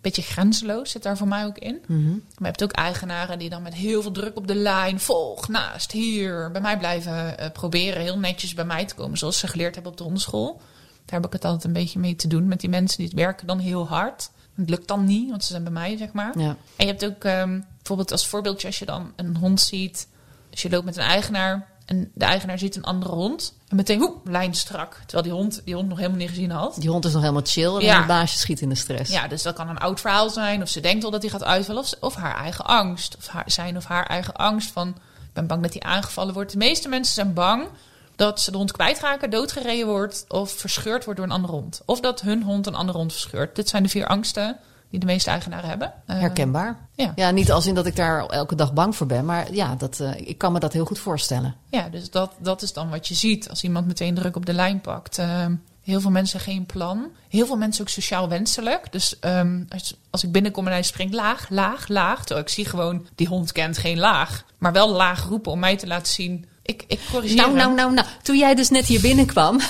[0.00, 1.82] Beetje grenzeloos zit daar voor mij ook in.
[1.88, 5.48] Maar je hebt ook eigenaren die dan met heel veel druk op de lijn, volg,
[5.48, 9.48] naast, hier, bij mij blijven eh, proberen heel netjes bij mij te komen, zoals ze
[9.48, 10.60] geleerd hebben op de hondenschool.
[11.04, 13.46] Daar heb ik het altijd een beetje mee te doen met die mensen die werken
[13.46, 14.30] dan heel hard.
[14.54, 16.38] Het lukt dan niet, want ze zijn bij mij, zeg maar.
[16.38, 16.56] Ja.
[16.76, 20.08] En je hebt ook ehm, bijvoorbeeld als voorbeeldje als je dan een hond ziet.
[20.50, 23.54] Als je loopt met een eigenaar en de eigenaar ziet een andere hond.
[23.68, 24.94] En meteen, hoe, lijn strak.
[25.06, 26.74] Terwijl die hond die hond nog helemaal niet gezien had.
[26.78, 27.96] Die hond is nog helemaal chill en Ja.
[27.98, 29.12] het baasje schiet in de stress.
[29.12, 30.62] Ja, dus dat kan een oud verhaal zijn.
[30.62, 31.82] Of ze denkt al dat hij gaat uitvallen.
[31.82, 33.16] Of, ze- of haar eigen angst.
[33.16, 34.88] Of haar, zijn of haar eigen angst van...
[34.88, 36.52] Ik ben bang dat hij aangevallen wordt.
[36.52, 37.68] De meeste mensen zijn bang
[38.16, 40.24] dat ze de hond kwijtraken, doodgereden wordt...
[40.28, 41.82] of verscheurd wordt door een andere hond.
[41.84, 43.56] Of dat hun hond een andere hond verscheurt.
[43.56, 44.56] Dit zijn de vier angsten
[44.92, 45.92] die de meeste eigenaren hebben.
[46.06, 46.76] Eh, Herkenbaar.
[46.94, 47.12] Ja.
[47.14, 50.00] Ja, niet als in dat ik daar elke dag bang voor ben, maar ja, dat,
[50.00, 51.54] eh, ik kan me dat heel goed voorstellen.
[51.70, 54.52] Ja, dus dat, dat is dan wat je ziet als iemand meteen druk op de
[54.52, 55.18] lijn pakt.
[55.18, 57.06] Ehm, heel veel mensen geen plan.
[57.28, 58.92] Heel veel mensen ook sociaal wenselijk.
[58.92, 62.18] Dus ehm, als, als ik binnenkom en hij springt laag, laag, laag.
[62.24, 64.44] Terwijl ik zie gewoon, die hond kent geen laag.
[64.58, 66.46] Maar wel laag roepen om mij te laten zien.
[66.62, 67.56] Ik, ik corrigeer Nou, hem.
[67.58, 68.06] nou, nou, nou.
[68.22, 69.60] Toen jij dus net hier binnenkwam.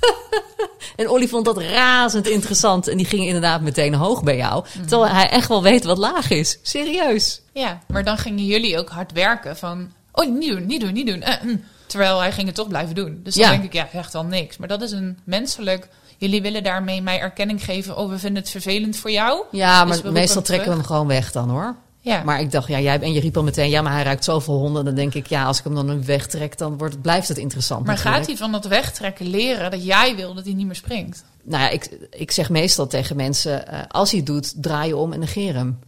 [0.96, 2.88] en Olly vond dat razend interessant.
[2.88, 4.64] En die ging inderdaad meteen hoog bij jou.
[4.86, 6.58] Terwijl hij echt wel weet wat laag is.
[6.62, 7.40] Serieus.
[7.52, 9.92] Ja, maar dan gingen jullie ook hard werken van...
[10.12, 11.22] Oh, niet doen, niet doen, niet doen.
[11.22, 11.64] Eh, mm.
[11.86, 13.20] Terwijl hij ging het toch blijven doen.
[13.22, 13.50] Dus dan Ja.
[13.50, 14.56] denk ik, ja, echt al niks.
[14.56, 15.88] Maar dat is een menselijk...
[16.20, 17.96] Jullie willen daarmee mij erkenning geven.
[17.96, 19.42] Oh, we vinden het vervelend voor jou.
[19.50, 21.74] Ja, Dus maar meestal trekken we hem gewoon weg dan hoor.
[22.00, 22.22] Ja.
[22.22, 24.58] Maar ik dacht, ja, jij en je riep al meteen, ja, maar hij ruikt zoveel
[24.58, 24.84] honden.
[24.84, 27.86] Dan denk ik, ja, als ik hem dan wegtrek, dan wordt, blijft het interessant.
[27.86, 28.16] Maar natuurlijk.
[28.16, 31.24] gaat hij van dat wegtrekken leren dat jij wil dat hij niet meer springt?
[31.42, 34.96] Nou ja, ik, ik zeg meestal tegen mensen, eh, als hij het doet, draai je
[34.96, 35.78] om en negeer hem.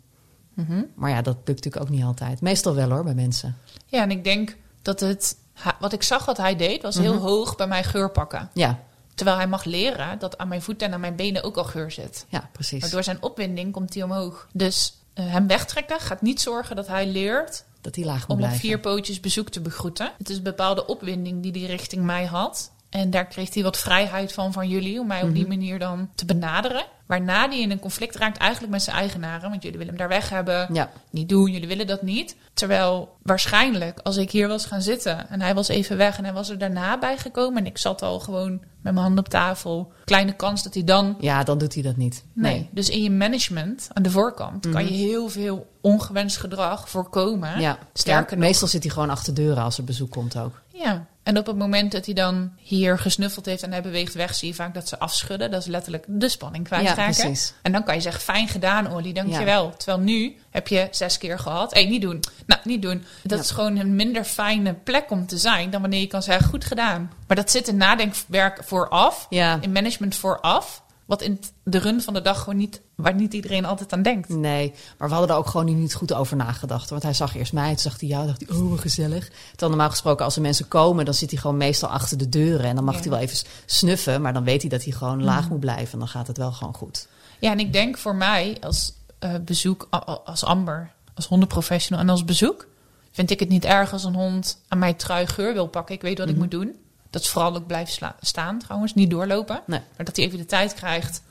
[0.55, 0.83] Mhm.
[0.95, 2.41] Maar ja, dat lukt natuurlijk ook niet altijd.
[2.41, 3.57] Meestal wel hoor, bij mensen.
[3.87, 5.37] Ja, en ik denk dat het...
[5.81, 8.51] Wat ik zag wat hij deed, was heel hoog bij mij geur pakken.
[8.55, 8.79] Ja,
[9.15, 11.91] Terwijl hij mag leren dat aan mijn voeten en aan mijn benen ook al geur
[11.91, 12.27] zit.
[12.29, 12.81] ja, precies.
[12.81, 14.49] Maar door zijn opwinding komt hij omhoog.
[14.53, 18.51] Dus hem wegtrekken gaat niet zorgen dat hij leert Dat hij laag moet om op
[18.51, 20.13] vier pootjes bezoek te begroeten.
[20.19, 22.73] Het is een bepaalde opwinding die hij richting mij had.
[22.91, 25.49] En daar kreeg hij wat vrijheid van van jullie om mij op die Mhm.
[25.49, 26.85] manier dan te benaderen.
[27.07, 29.51] Waarna hij in een conflict raakt eigenlijk met zijn eigenaren.
[29.51, 30.69] Want jullie willen hem daar weg hebben.
[30.75, 32.37] Ja, Niet doen, jullie willen dat niet.
[32.55, 36.33] Terwijl waarschijnlijk als ik hier was gaan zitten en hij was even weg en hij
[36.33, 37.59] was er daarna bijgekomen.
[37.59, 39.93] En ik zat al gewoon met mijn handen op tafel.
[40.05, 42.25] Kleine kans dat hij dan ja, dan doet hij dat niet.
[42.33, 42.69] Nee.
[42.71, 47.51] Dus in je management aan de voorkant kan je heel veel ongewenst gedrag voorkomen.
[47.51, 47.61] Mhm.
[47.61, 50.61] Ja, Sterker ja, meestal zit hij gewoon achter deuren als er bezoek komt ook.
[50.73, 51.07] Ja.
[51.23, 54.49] En op het moment dat hij dan hier gesnuffeld heeft en hij beweegt weg, zie
[54.49, 55.51] je vaak dat ze afschudden.
[55.51, 57.03] Dat is letterlijk de spanning kwijtraken.
[57.03, 57.53] Ja, precies.
[57.63, 59.77] En dan kan je zeggen, fijn gedaan Olly, dankjewel.
[59.77, 61.75] Terwijl nu heb je zes keer gehad.
[61.75, 62.21] Hé, niet doen.
[62.47, 63.05] Nou, niet doen.
[63.23, 63.45] Dat Ja.
[63.45, 66.65] is gewoon een minder fijne plek om te zijn dan wanneer je kan zeggen, goed
[66.65, 67.13] gedaan.
[67.27, 70.83] Maar dat zit in nadenkwerk vooraf, Ja, in management vooraf.
[71.11, 74.29] Wat in de run van de dag gewoon niet, waar niet iedereen altijd aan denkt.
[74.29, 74.75] nee.
[74.99, 76.91] Maar we hadden er ook gewoon niet goed over nagedacht.
[76.91, 79.29] Want hij zag eerst mij, toen zag hij jou, dacht hij, oh, gezellig.
[79.51, 82.67] Terwijl normaal gesproken, als er mensen komen, dan zit hij gewoon meestal achter de deuren.
[82.67, 83.01] En dan mag Ja.
[83.01, 85.51] hij wel even snuffen, maar dan weet hij dat hij gewoon laag Mhm.
[85.51, 85.93] moet blijven.
[85.93, 87.09] En dan gaat het wel gewoon goed.
[87.39, 89.87] Ja, en ik denk voor mij, als eh, bezoek
[90.25, 92.67] als Amber, als hondenprofessional en als bezoek,
[93.13, 95.95] vind ik het niet erg als een hond aan mij trui geur wil pakken.
[95.95, 96.75] Ik weet wat ik moet doen.
[97.11, 99.63] Dat vooral ook sla- staan trouwens, niet doorlopen.
[99.67, 99.81] Nee.
[99.97, 101.23] Maar dat hij even de tijd krijgt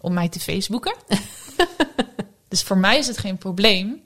[0.00, 0.94] om mij te Facebooken.
[2.48, 4.00] dus voor mij is het geen probleem.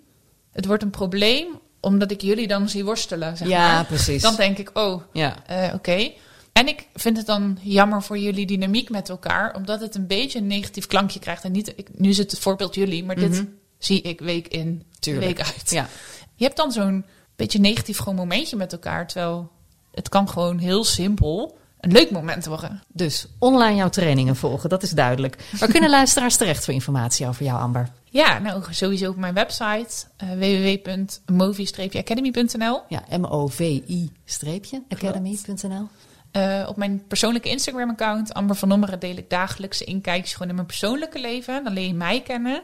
[0.53, 3.37] Het wordt een probleem omdat ik jullie dan zie worstelen.
[3.37, 3.85] Zeg Ja, maar.
[3.85, 4.23] precies.
[4.23, 5.47] Dan denk ik, oh, Ja.
[5.47, 6.11] eh, oké.
[6.53, 10.39] En ik vind het dan jammer voor jullie dynamiek met elkaar, omdat het een beetje
[10.39, 11.45] een negatief klankje krijgt.
[11.45, 13.45] En niet, ik, nu is het het voorbeeld jullie, maar dit
[13.79, 15.27] zie ik week in, Tuurlijk.
[15.27, 15.71] week uit.
[15.71, 15.89] Ja.
[16.35, 17.05] Je hebt dan zo'n
[17.37, 19.51] beetje negatief gewoon momentje met elkaar, terwijl
[19.93, 22.83] het kan gewoon heel simpel een leuk moment worden.
[22.89, 25.37] Dus online jouw trainingen volgen, dat is duidelijk.
[25.59, 27.89] Waar kunnen luisteraars terecht voor informatie over jou, Amber?
[28.05, 32.81] Ja, nou sowieso op mijn website uh, www.movie-academy.nl.
[32.89, 35.89] Ja, M-O-V-I-academy.nl.
[36.33, 40.67] Uh, op mijn persoonlijke Instagram-account, Amber van Nommeren, deel ik dagelijkse inkijkjes gewoon in mijn
[40.67, 41.65] persoonlijke leven.
[41.65, 42.63] Dan leer je mij kennen.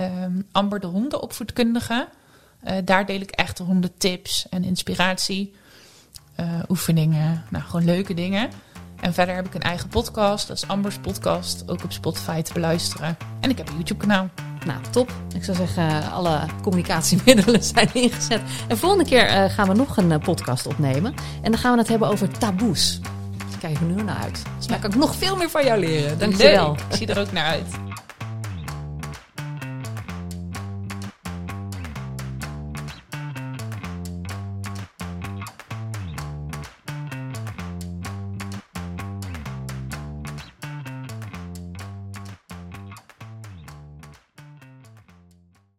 [0.00, 2.08] Um, Amber de hondenopvoedkundige.
[2.64, 5.54] Uh, daar deel ik echt hondentips en inspiratie.
[6.40, 8.50] Uh, oefeningen, nou gewoon leuke dingen.
[9.00, 12.52] En verder heb ik een eigen podcast, dat is Ambers Podcast, ook op Spotify te
[12.52, 13.16] beluisteren.
[13.40, 14.28] En ik heb een YouTube-kanaal.
[14.66, 15.12] Nou, top.
[15.34, 18.40] Ik zou zeggen, alle communicatiemiddelen zijn ingezet.
[18.68, 21.14] En volgende keer uh, gaan we nog een uh, podcast opnemen.
[21.42, 23.00] En dan gaan we het hebben over taboes.
[23.50, 24.42] Daar kijk ik er nu naar uit.
[24.56, 26.18] Dus daar kan ik nog veel meer van jou leren.
[26.18, 26.76] Dank je wel.
[26.88, 27.91] Ik zie er ook naar uit.